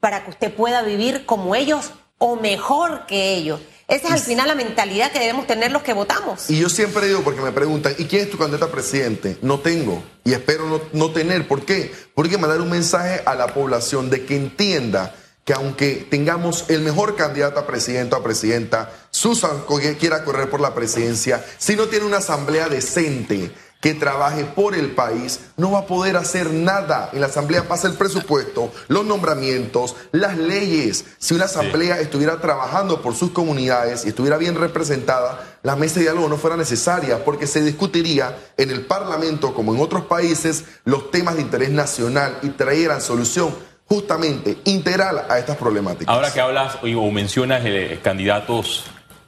para 0.00 0.24
que 0.24 0.30
usted 0.30 0.52
pueda 0.52 0.82
vivir 0.82 1.24
como 1.24 1.54
ellos 1.54 1.92
o 2.18 2.34
mejor 2.34 3.06
que 3.06 3.34
ellos. 3.34 3.60
Esa 3.86 4.08
es 4.08 4.12
al 4.12 4.18
final 4.18 4.48
la 4.48 4.56
mentalidad 4.56 5.12
que 5.12 5.20
debemos 5.20 5.46
tener 5.46 5.70
los 5.70 5.82
que 5.82 5.92
votamos. 5.92 6.50
Y 6.50 6.58
yo 6.58 6.68
siempre 6.68 7.06
digo, 7.06 7.22
porque 7.22 7.42
me 7.42 7.52
preguntan, 7.52 7.94
¿y 7.96 8.06
quién 8.06 8.22
es 8.22 8.30
tu 8.30 8.38
candidato 8.38 8.64
a 8.64 8.72
presidente? 8.72 9.38
No 9.40 9.60
tengo 9.60 10.02
y 10.24 10.32
espero 10.32 10.66
no, 10.66 10.80
no 10.92 11.12
tener. 11.12 11.46
¿Por 11.46 11.64
qué? 11.64 11.92
Porque 12.12 12.38
mandar 12.38 12.60
un 12.60 12.70
mensaje 12.70 13.22
a 13.24 13.36
la 13.36 13.54
población 13.54 14.10
de 14.10 14.26
que 14.26 14.34
entienda 14.34 15.14
que 15.50 15.54
aunque 15.54 16.06
tengamos 16.08 16.66
el 16.68 16.80
mejor 16.80 17.16
candidato 17.16 17.58
a 17.58 17.66
presidente 17.66 18.14
o 18.14 18.18
a 18.18 18.22
presidenta, 18.22 18.92
Susan 19.10 19.64
quiera 19.98 20.22
correr 20.22 20.48
por 20.48 20.60
la 20.60 20.76
presidencia, 20.76 21.44
si 21.58 21.74
no 21.74 21.88
tiene 21.88 22.06
una 22.06 22.18
asamblea 22.18 22.68
decente, 22.68 23.50
que 23.80 23.94
trabaje 23.94 24.44
por 24.44 24.76
el 24.76 24.92
país 24.92 25.40
no 25.56 25.72
va 25.72 25.80
a 25.80 25.86
poder 25.86 26.16
hacer 26.16 26.52
nada. 26.52 27.10
En 27.12 27.20
la 27.20 27.26
Asamblea 27.26 27.66
pasa 27.66 27.88
el 27.88 27.94
presupuesto, 27.94 28.70
los 28.88 29.04
nombramientos, 29.04 29.96
las 30.12 30.36
leyes. 30.38 31.04
Si 31.18 31.34
una 31.34 31.46
Asamblea 31.46 31.98
estuviera 31.98 32.40
trabajando 32.40 33.02
por 33.02 33.16
sus 33.16 33.30
comunidades 33.30 34.04
y 34.04 34.10
estuviera 34.10 34.36
bien 34.36 34.54
representada, 34.54 35.58
la 35.62 35.76
mesa 35.76 35.96
de 35.96 36.02
diálogo 36.02 36.28
no 36.28 36.36
fuera 36.36 36.56
necesaria 36.56 37.24
porque 37.24 37.46
se 37.46 37.62
discutiría 37.62 38.38
en 38.56 38.70
el 38.70 38.86
Parlamento, 38.86 39.54
como 39.54 39.74
en 39.74 39.80
otros 39.80 40.04
países, 40.04 40.64
los 40.84 41.10
temas 41.10 41.34
de 41.36 41.42
interés 41.42 41.70
nacional 41.70 42.38
y 42.42 42.50
traeran 42.50 43.00
solución 43.00 43.69
justamente 43.90 44.58
integral 44.66 45.26
a 45.28 45.40
estas 45.40 45.56
problemáticas. 45.56 46.14
Ahora 46.14 46.32
que 46.32 46.40
hablas 46.40 46.78
o 46.80 47.10
mencionas 47.10 47.62
eh, 47.64 47.98
candidatos 48.00 48.84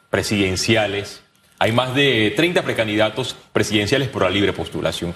presidenciales, 0.08 1.20
hay 1.58 1.72
más 1.72 1.96
de 1.96 2.32
30 2.36 2.62
precandidatos 2.62 3.34
presidenciales 3.52 4.08
por 4.08 4.22
la 4.22 4.30
libre 4.30 4.52
postulación. 4.52 5.14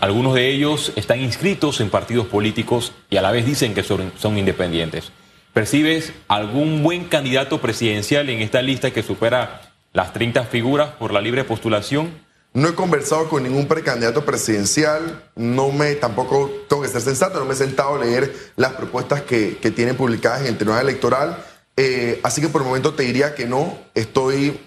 Algunos 0.00 0.34
de 0.34 0.50
ellos 0.50 0.92
están 0.96 1.20
inscritos 1.20 1.80
en 1.80 1.88
partidos 1.88 2.26
políticos 2.26 2.92
y 3.08 3.16
a 3.16 3.22
la 3.22 3.30
vez 3.30 3.46
dicen 3.46 3.74
que 3.74 3.84
son, 3.84 4.12
son 4.18 4.36
independientes. 4.36 5.12
¿Percibes 5.52 6.12
algún 6.26 6.82
buen 6.82 7.04
candidato 7.04 7.60
presidencial 7.60 8.28
en 8.28 8.40
esta 8.40 8.60
lista 8.60 8.90
que 8.90 9.04
supera 9.04 9.72
las 9.92 10.12
30 10.12 10.44
figuras 10.44 10.90
por 10.98 11.12
la 11.12 11.20
libre 11.20 11.44
postulación? 11.44 12.10
No 12.52 12.68
he 12.68 12.74
conversado 12.74 13.28
con 13.28 13.44
ningún 13.44 13.68
precandidato 13.68 14.24
presidencial, 14.24 15.30
no 15.36 15.70
me, 15.70 15.94
tampoco 15.94 16.50
tengo 16.68 16.82
que 16.82 16.88
ser 16.88 17.00
sensato, 17.00 17.38
no 17.38 17.44
me 17.44 17.54
he 17.54 17.56
sentado 17.56 17.94
a 17.94 18.04
leer 18.04 18.34
las 18.56 18.72
propuestas 18.72 19.22
que, 19.22 19.52
tienen 19.74 19.96
publicadas 19.96 20.40
en 20.40 20.48
el 20.48 20.58
Tribunal 20.58 20.82
Electoral, 20.82 21.44
eh, 21.76 22.18
así 22.24 22.40
que 22.40 22.48
por 22.48 22.62
el 22.62 22.66
momento 22.66 22.94
te 22.94 23.04
diría 23.04 23.36
que 23.36 23.46
no, 23.46 23.78
estoy 23.94 24.60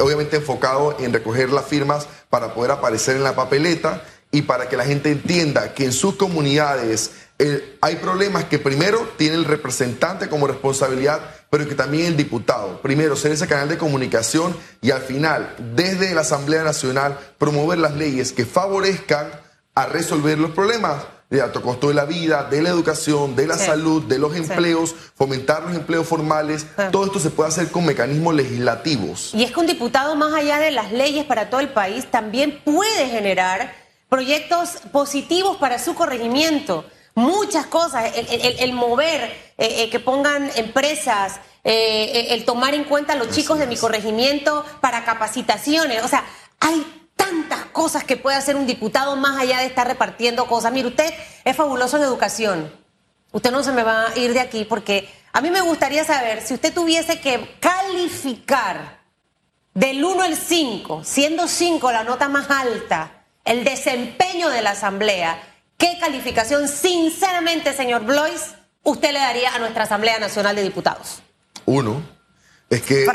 obviamente 0.00 0.36
enfocado 0.36 0.96
en 1.00 1.12
recoger 1.12 1.50
las 1.50 1.66
firmas 1.66 2.08
para 2.30 2.54
poder 2.54 2.70
aparecer 2.70 3.16
en 3.16 3.24
la 3.24 3.36
papeleta 3.36 4.02
y 4.30 4.42
para 4.42 4.70
que 4.70 4.78
la 4.78 4.84
gente 4.84 5.10
entienda 5.10 5.74
que 5.74 5.84
en 5.84 5.92
sus 5.92 6.16
comunidades 6.16 7.10
eh, 7.40 7.78
hay 7.80 7.96
problemas 7.96 8.44
que 8.44 8.58
primero 8.58 9.12
tiene 9.16 9.36
el 9.36 9.44
representante 9.44 10.28
como 10.28 10.48
responsabilidad, 10.48 11.20
pero 11.50 11.68
que 11.68 11.76
también 11.76 12.06
el 12.06 12.16
diputado. 12.16 12.82
Primero, 12.82 13.14
ser 13.14 13.30
ese 13.30 13.46
canal 13.46 13.68
de 13.68 13.78
comunicación 13.78 14.56
y 14.80 14.90
al 14.90 15.02
final, 15.02 15.54
desde 15.76 16.14
la 16.14 16.22
Asamblea 16.22 16.64
Nacional, 16.64 17.16
promover 17.38 17.78
las 17.78 17.94
leyes 17.94 18.32
que 18.32 18.44
favorezcan 18.44 19.30
a 19.74 19.86
resolver 19.86 20.36
los 20.36 20.50
problemas 20.50 21.04
de 21.30 21.40
alto 21.40 21.62
costo 21.62 21.88
de 21.88 21.94
la 21.94 22.06
vida, 22.06 22.44
de 22.44 22.62
la 22.62 22.70
educación, 22.70 23.36
de 23.36 23.46
la 23.46 23.56
salud, 23.56 24.02
de 24.04 24.18
los 24.18 24.34
empleos, 24.34 24.94
fomentar 25.14 25.62
los 25.62 25.76
empleos 25.76 26.06
formales. 26.06 26.66
Todo 26.90 27.04
esto 27.04 27.20
se 27.20 27.30
puede 27.30 27.50
hacer 27.50 27.68
con 27.70 27.84
mecanismos 27.84 28.34
legislativos. 28.34 29.32
Y 29.34 29.44
es 29.44 29.52
que 29.52 29.60
un 29.60 29.66
diputado, 29.66 30.16
más 30.16 30.32
allá 30.32 30.58
de 30.58 30.70
las 30.70 30.90
leyes 30.90 31.24
para 31.26 31.50
todo 31.50 31.60
el 31.60 31.68
país, 31.68 32.10
también 32.10 32.60
puede 32.64 33.08
generar 33.08 33.74
proyectos 34.08 34.70
positivos 34.90 35.58
para 35.58 35.78
su 35.78 35.94
corregimiento. 35.94 36.84
Muchas 37.18 37.66
cosas, 37.66 38.12
el, 38.14 38.72
mover, 38.74 39.22
eh, 39.58 39.82
eh, 39.82 39.90
que 39.90 39.98
pongan 39.98 40.52
empresas, 40.54 41.40
eh, 41.64 42.28
el 42.30 42.44
tomar 42.44 42.74
en 42.74 42.84
cuenta 42.84 43.14
a 43.14 43.16
los 43.16 43.30
chicos 43.30 43.58
de 43.58 43.66
mi 43.66 43.76
corregimiento 43.76 44.64
para 44.80 45.04
capacitaciones. 45.04 46.04
O 46.04 46.06
sea, 46.06 46.22
hay 46.60 47.10
tantas 47.16 47.64
cosas 47.72 48.04
que 48.04 48.16
puede 48.16 48.36
hacer 48.36 48.54
un 48.54 48.68
diputado 48.68 49.16
más 49.16 49.36
allá 49.36 49.58
de 49.58 49.66
estar 49.66 49.88
repartiendo 49.88 50.46
cosas. 50.46 50.70
Mire, 50.70 50.86
usted 50.86 51.12
es 51.44 51.56
fabuloso 51.56 51.96
en 51.96 52.04
educación. 52.04 52.72
Usted 53.32 53.50
no 53.50 53.64
se 53.64 53.72
me 53.72 53.82
va 53.82 54.10
a 54.10 54.16
ir 54.16 54.32
de 54.32 54.38
aquí 54.38 54.64
porque 54.64 55.12
a 55.32 55.40
mí 55.40 55.50
me 55.50 55.62
gustaría 55.62 56.04
saber 56.04 56.40
si 56.40 56.54
usted 56.54 56.72
tuviese 56.72 57.18
que 57.18 57.56
calificar 57.58 59.00
del 59.74 60.04
1 60.04 60.22
al 60.22 60.36
5, 60.36 61.02
siendo 61.02 61.48
5 61.48 61.90
la 61.90 62.04
nota 62.04 62.28
más 62.28 62.48
alta, 62.48 63.24
el 63.44 63.64
desempeño 63.64 64.50
de 64.50 64.62
la 64.62 64.70
Asamblea, 64.70 65.47
¿qué 65.78 65.96
calificación, 65.98 66.68
sinceramente, 66.68 67.72
señor 67.72 68.04
Blois, 68.04 68.54
usted 68.82 69.12
le 69.12 69.20
daría 69.20 69.54
a 69.54 69.58
nuestra 69.58 69.84
Asamblea 69.84 70.18
Nacional 70.18 70.56
de 70.56 70.62
Diputados? 70.62 71.22
Uno. 71.64 72.18
Es 72.68 72.82
que, 72.82 73.06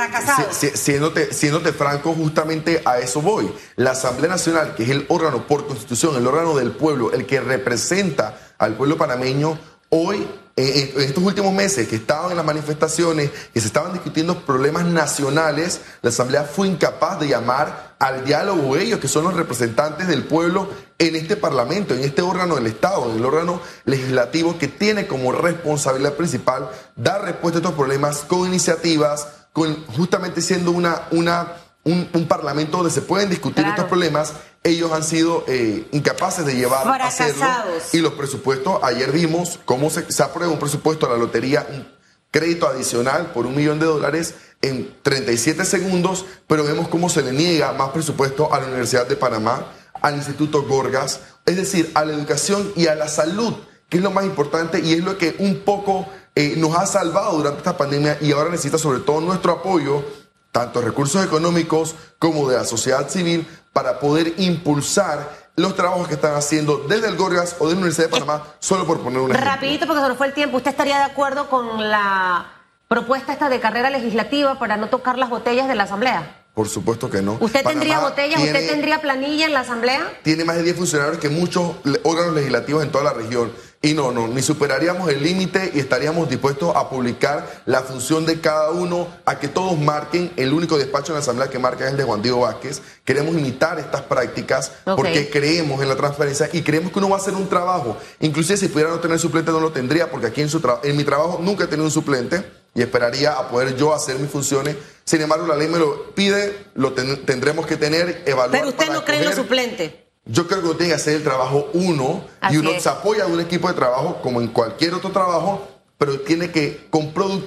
siéndote, 0.73 1.31
siéndote 1.31 1.73
franco, 1.73 2.15
justamente 2.15 2.81
a 2.85 2.97
eso 2.97 3.21
voy. 3.21 3.53
La 3.75 3.91
Asamblea 3.91 4.31
Nacional, 4.31 4.73
que 4.73 4.81
es 4.81 4.89
el 4.89 5.05
órgano 5.09 5.45
por 5.45 5.67
constitución, 5.67 6.15
el 6.15 6.25
órgano 6.25 6.55
del 6.55 6.71
pueblo, 6.71 7.11
el 7.13 7.27
que 7.27 7.39
representa 7.39 8.35
al 8.57 8.75
pueblo 8.75 8.97
panameño, 8.97 9.59
hoy 9.89 10.27
en 10.55 11.01
estos 11.01 11.23
últimos 11.23 11.51
meses 11.53 11.87
que 11.87 11.95
estaban 11.95 12.31
en 12.31 12.37
las 12.37 12.45
manifestaciones, 12.45 13.31
que 13.53 13.59
se 13.59 13.67
estaban 13.67 13.93
discutiendo 13.93 14.45
problemas 14.45 14.85
nacionales, 14.85 15.81
la 16.01 16.09
Asamblea 16.09 16.43
fue 16.43 16.67
incapaz 16.67 17.19
de 17.19 17.27
llamar 17.27 17.95
al 17.99 18.25
diálogo 18.25 18.75
ellos, 18.75 18.99
que 18.99 19.07
son 19.07 19.23
los 19.23 19.35
representantes 19.35 20.07
del 20.07 20.23
pueblo 20.23 20.69
en 20.99 21.15
este 21.15 21.35
Parlamento, 21.35 21.93
en 21.93 22.03
este 22.03 22.21
órgano 22.21 22.55
del 22.55 22.67
Estado, 22.67 23.09
en 23.11 23.17
el 23.17 23.25
órgano 23.25 23.61
legislativo 23.85 24.57
que 24.57 24.67
tiene 24.67 25.07
como 25.07 25.31
responsabilidad 25.31 26.13
principal 26.13 26.69
dar 26.95 27.23
respuesta 27.23 27.59
a 27.59 27.61
estos 27.61 27.75
problemas 27.75 28.19
con 28.19 28.47
iniciativas, 28.47 29.27
con 29.51 29.85
justamente 29.87 30.41
siendo 30.41 30.71
una, 30.71 31.03
una 31.11 31.53
un, 31.83 32.27
parlamento 32.27 32.77
donde 32.77 32.91
se 32.91 33.01
pueden 33.01 33.29
discutir 33.29 33.65
estos 33.65 33.85
problemas, 33.85 34.33
ellos 34.63 34.91
han 34.93 35.03
sido 35.03 35.43
eh, 35.47 35.87
incapaces 35.91 36.45
de 36.45 36.55
llevar 36.55 36.87
a 37.01 37.07
hacerlo. 37.07 37.45
Y 37.91 37.99
los 37.99 38.13
presupuestos, 38.13 38.79
ayer 38.83 39.11
vimos 39.11 39.59
cómo 39.65 39.89
se, 39.89 40.09
se, 40.11 40.23
aprueba 40.23 40.53
un 40.53 40.59
presupuesto 40.59 41.05
a 41.05 41.09
la 41.09 41.17
lotería, 41.17 41.67
un 41.69 41.85
crédito 42.31 42.67
adicional 42.67 43.31
por 43.33 43.45
un 43.45 43.55
millón 43.55 43.79
de 43.79 43.85
dólares 43.85 44.35
en 44.61 44.95
37 45.03 45.65
segundos, 45.65 46.25
pero 46.47 46.63
vemos 46.63 46.87
cómo 46.87 47.09
se 47.09 47.21
le 47.21 47.33
niega 47.33 47.73
más 47.73 47.89
presupuesto 47.89 48.53
a 48.53 48.59
la 48.59 48.67
Universidad 48.67 49.05
de 49.05 49.17
Panamá, 49.17 49.65
al 50.03 50.15
Instituto 50.15 50.61
Gorgas, 50.63 51.21
es 51.47 51.55
decir, 51.55 51.91
a 51.95 52.05
la 52.05 52.13
educación 52.13 52.71
y 52.75 52.85
a 52.85 52.93
la 52.93 53.07
salud, 53.07 53.55
que 53.89 53.97
es 53.97 54.03
lo 54.03 54.11
más 54.11 54.25
importante 54.25 54.79
y 54.79 54.93
es 54.93 55.03
lo 55.03 55.17
que 55.17 55.35
un 55.39 55.61
poco 55.61 56.05
eh, 56.35 56.53
nos 56.57 56.75
ha 56.75 56.85
salvado 56.85 57.37
durante 57.37 57.59
esta 57.59 57.77
pandemia 57.77 58.17
y 58.21 58.31
ahora 58.31 58.51
necesita 58.51 58.77
sobre 58.77 58.99
todo 58.99 59.21
nuestro 59.21 59.53
apoyo 59.53 60.03
tanto 60.51 60.81
recursos 60.81 61.25
económicos 61.25 61.95
como 62.19 62.47
de 62.47 62.57
la 62.57 62.63
sociedad 62.63 63.09
civil 63.09 63.47
para 63.73 63.99
poder 63.99 64.35
impulsar 64.37 65.43
los 65.55 65.75
trabajos 65.75 66.07
que 66.07 66.13
están 66.13 66.35
haciendo 66.35 66.85
desde 66.87 67.07
el 67.07 67.15
Gorgas 67.15 67.55
o 67.59 67.65
de 67.65 67.71
la 67.73 67.77
Universidad 67.77 68.07
de 68.07 68.11
Panamá, 68.11 68.43
solo 68.59 68.85
por 68.85 68.99
poner 68.99 69.19
un 69.19 69.31
ejemplo. 69.31 69.51
Rapidito, 69.51 69.87
porque 69.87 70.01
se 70.01 70.07
nos 70.07 70.17
fue 70.17 70.27
el 70.27 70.33
tiempo. 70.33 70.57
¿Usted 70.57 70.71
estaría 70.71 70.97
de 70.97 71.03
acuerdo 71.05 71.49
con 71.49 71.89
la 71.89 72.45
propuesta 72.87 73.33
esta 73.33 73.49
de 73.49 73.59
carrera 73.59 73.89
legislativa 73.89 74.59
para 74.59 74.77
no 74.77 74.89
tocar 74.89 75.17
las 75.17 75.29
botellas 75.29 75.67
de 75.67 75.75
la 75.75 75.83
Asamblea? 75.83 76.42
Por 76.53 76.69
supuesto 76.69 77.09
que 77.09 77.21
no. 77.23 77.37
¿Usted 77.39 77.63
tendría 77.63 77.99
botellas? 77.99 78.39
¿Usted 78.39 78.69
tendría 78.69 79.01
planilla 79.01 79.47
en 79.47 79.53
la 79.53 79.61
Asamblea? 79.61 80.19
Tiene 80.21 80.45
más 80.45 80.55
de 80.57 80.63
10 80.63 80.75
funcionarios 80.75 81.17
que 81.17 81.29
muchos 81.29 81.71
órganos 82.03 82.35
legislativos 82.35 82.83
en 82.83 82.91
toda 82.91 83.05
la 83.05 83.13
región. 83.13 83.51
Y 83.81 83.95
no, 83.95 84.11
no, 84.11 84.27
ni 84.29 84.41
superaríamos 84.41 85.09
el 85.09 85.21
límite 85.23 85.71
y 85.73 85.79
estaríamos 85.79 86.29
dispuestos 86.29 86.73
a 86.73 86.89
publicar 86.89 87.63
la 87.65 87.81
función 87.81 88.25
de 88.25 88.39
cada 88.39 88.71
uno, 88.71 89.09
a 89.25 89.39
que 89.39 89.49
todos 89.49 89.77
marquen. 89.77 90.31
El 90.37 90.53
único 90.53 90.77
despacho 90.77 91.11
en 91.11 91.15
la 91.15 91.19
Asamblea 91.19 91.49
que 91.49 91.59
marca 91.59 91.85
es 91.85 91.91
el 91.91 91.97
de 91.97 92.03
Juan 92.03 92.21
Diego 92.21 92.41
Vázquez. 92.41 92.81
Queremos 93.03 93.35
imitar 93.35 93.79
estas 93.79 94.03
prácticas 94.03 94.71
porque 94.85 95.29
creemos 95.29 95.81
en 95.81 95.89
la 95.89 95.95
transparencia 95.95 96.49
y 96.53 96.61
creemos 96.61 96.93
que 96.93 96.99
uno 96.99 97.09
va 97.09 97.17
a 97.17 97.19
hacer 97.19 97.33
un 97.33 97.49
trabajo. 97.49 97.97
Inclusive 98.21 98.57
si 98.57 98.67
pudiera 98.67 98.91
no 98.91 98.99
tener 98.99 99.19
suplente 99.19 99.51
no 99.51 99.59
lo 99.59 99.71
tendría 99.71 100.09
porque 100.09 100.27
aquí 100.27 100.41
en, 100.41 100.49
su 100.49 100.61
en 100.83 100.95
mi 100.95 101.03
trabajo 101.03 101.39
nunca 101.41 101.65
he 101.65 101.67
tenido 101.67 101.85
un 101.85 101.91
suplente 101.91 102.62
y 102.75 102.81
esperaría 102.81 103.33
a 103.33 103.47
poder 103.49 103.75
yo 103.75 103.93
hacer 103.93 104.17
mis 104.19 104.29
funciones. 104.29 104.75
Sin 105.03 105.21
embargo, 105.21 105.45
la 105.47 105.55
ley 105.55 105.67
me 105.67 105.79
lo 105.79 106.13
pide, 106.13 106.67
lo 106.75 106.93
tendremos 106.93 107.65
que 107.65 107.77
tener, 107.77 108.23
evaluar. 108.25 108.51
Pero 108.51 108.69
usted 108.69 108.89
no 108.91 109.03
cree 109.03 109.19
en 109.19 109.25
los 109.25 109.35
suplentes. 109.35 109.91
Yo 110.25 110.47
creo 110.47 110.61
que 110.61 110.67
uno 110.67 110.77
tiene 110.77 110.91
que 110.91 110.95
hacer 110.95 111.15
el 111.15 111.23
trabajo 111.23 111.69
uno 111.73 112.25
y 112.49 112.57
uno 112.57 112.71
se 112.79 112.87
apoya 112.87 113.25
a 113.25 113.27
un 113.27 113.41
equipo 113.41 113.67
de 113.67 113.73
trabajo 113.73 114.21
como 114.21 114.39
en 114.39 114.47
cualquier 114.47 114.93
otro 114.93 115.11
trabajo, 115.11 115.67
pero 115.97 116.21
tiene 116.21 116.49
que 116.49 116.87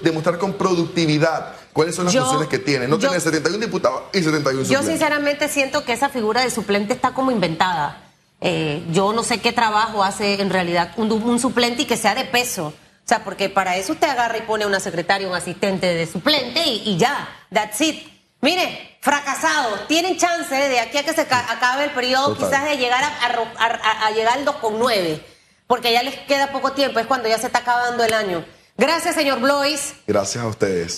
demostrar 0.03 0.37
con 0.39 0.53
productividad 0.53 1.55
cuáles 1.73 1.95
son 1.95 2.05
las 2.05 2.15
funciones 2.15 2.49
que 2.49 2.59
tiene. 2.59 2.87
No 2.87 2.99
tener 2.99 3.21
71 3.21 3.65
diputados 3.65 4.03
y 4.13 4.19
71 4.19 4.65
suplentes. 4.65 4.69
Yo 4.69 4.83
sinceramente 4.83 5.49
siento 5.49 5.85
que 5.85 5.95
esa 5.95 6.11
figura 6.11 6.43
de 6.43 6.51
suplente 6.51 6.93
está 6.93 7.15
como 7.15 7.31
inventada. 7.31 8.03
Eh, 8.41 8.85
yo 8.93 9.13
no 9.15 9.23
sé 9.23 9.41
qué 9.41 9.53
trabajo 9.53 10.05
hace 10.05 10.41
en 10.41 10.51
realidad 10.51 10.93
un, 10.97 11.39
suplente 11.39 11.83
y 11.83 11.85
que 11.87 11.97
sea 11.97 12.15
de 12.15 12.25
peso. 12.25 12.75
O 13.07 13.09
sea, 13.09 13.23
porque 13.23 13.49
para 13.49 13.77
eso 13.77 13.93
usted 13.93 14.09
agarra 14.09 14.37
y 14.37 14.43
pone 14.43 14.67
una 14.67 14.81
secretaria, 14.81 15.29
un 15.29 15.35
asistente 15.37 15.95
de 15.95 16.09
suplente 16.09 16.61
y, 16.67 16.83
y 16.91 16.97
ya, 16.99 17.29
that's 17.53 17.81
it. 17.81 18.05
Mire, 18.41 18.99
fracasados, 19.01 19.87
tienen 19.87 20.19
chance 20.19 20.53
de 20.53 20.81
aquí 20.81 20.99
a 20.99 21.05
que 21.05 21.13
se 21.13 21.21
acabe 21.21 21.85
el 21.85 21.91
periodo 21.93 22.37
quizás 22.37 22.65
de 22.65 22.77
llegar 22.77 23.05
a, 23.05 24.11
llegar 24.11 24.39
al 24.39 24.45
2,9, 24.45 25.23
porque 25.69 25.93
ya 25.93 26.03
les 26.03 26.17
queda 26.23 26.51
poco 26.51 26.73
tiempo, 26.73 26.99
es 26.99 27.07
cuando 27.07 27.29
ya 27.29 27.39
se 27.39 27.47
está 27.47 27.61
acabando 27.61 28.03
el 28.03 28.13
año. 28.13 28.45
Gracias, 28.77 29.15
señor 29.15 29.39
Blois. 29.39 29.95
Gracias 30.09 30.43
a 30.43 30.49
ustedes. 30.49 30.93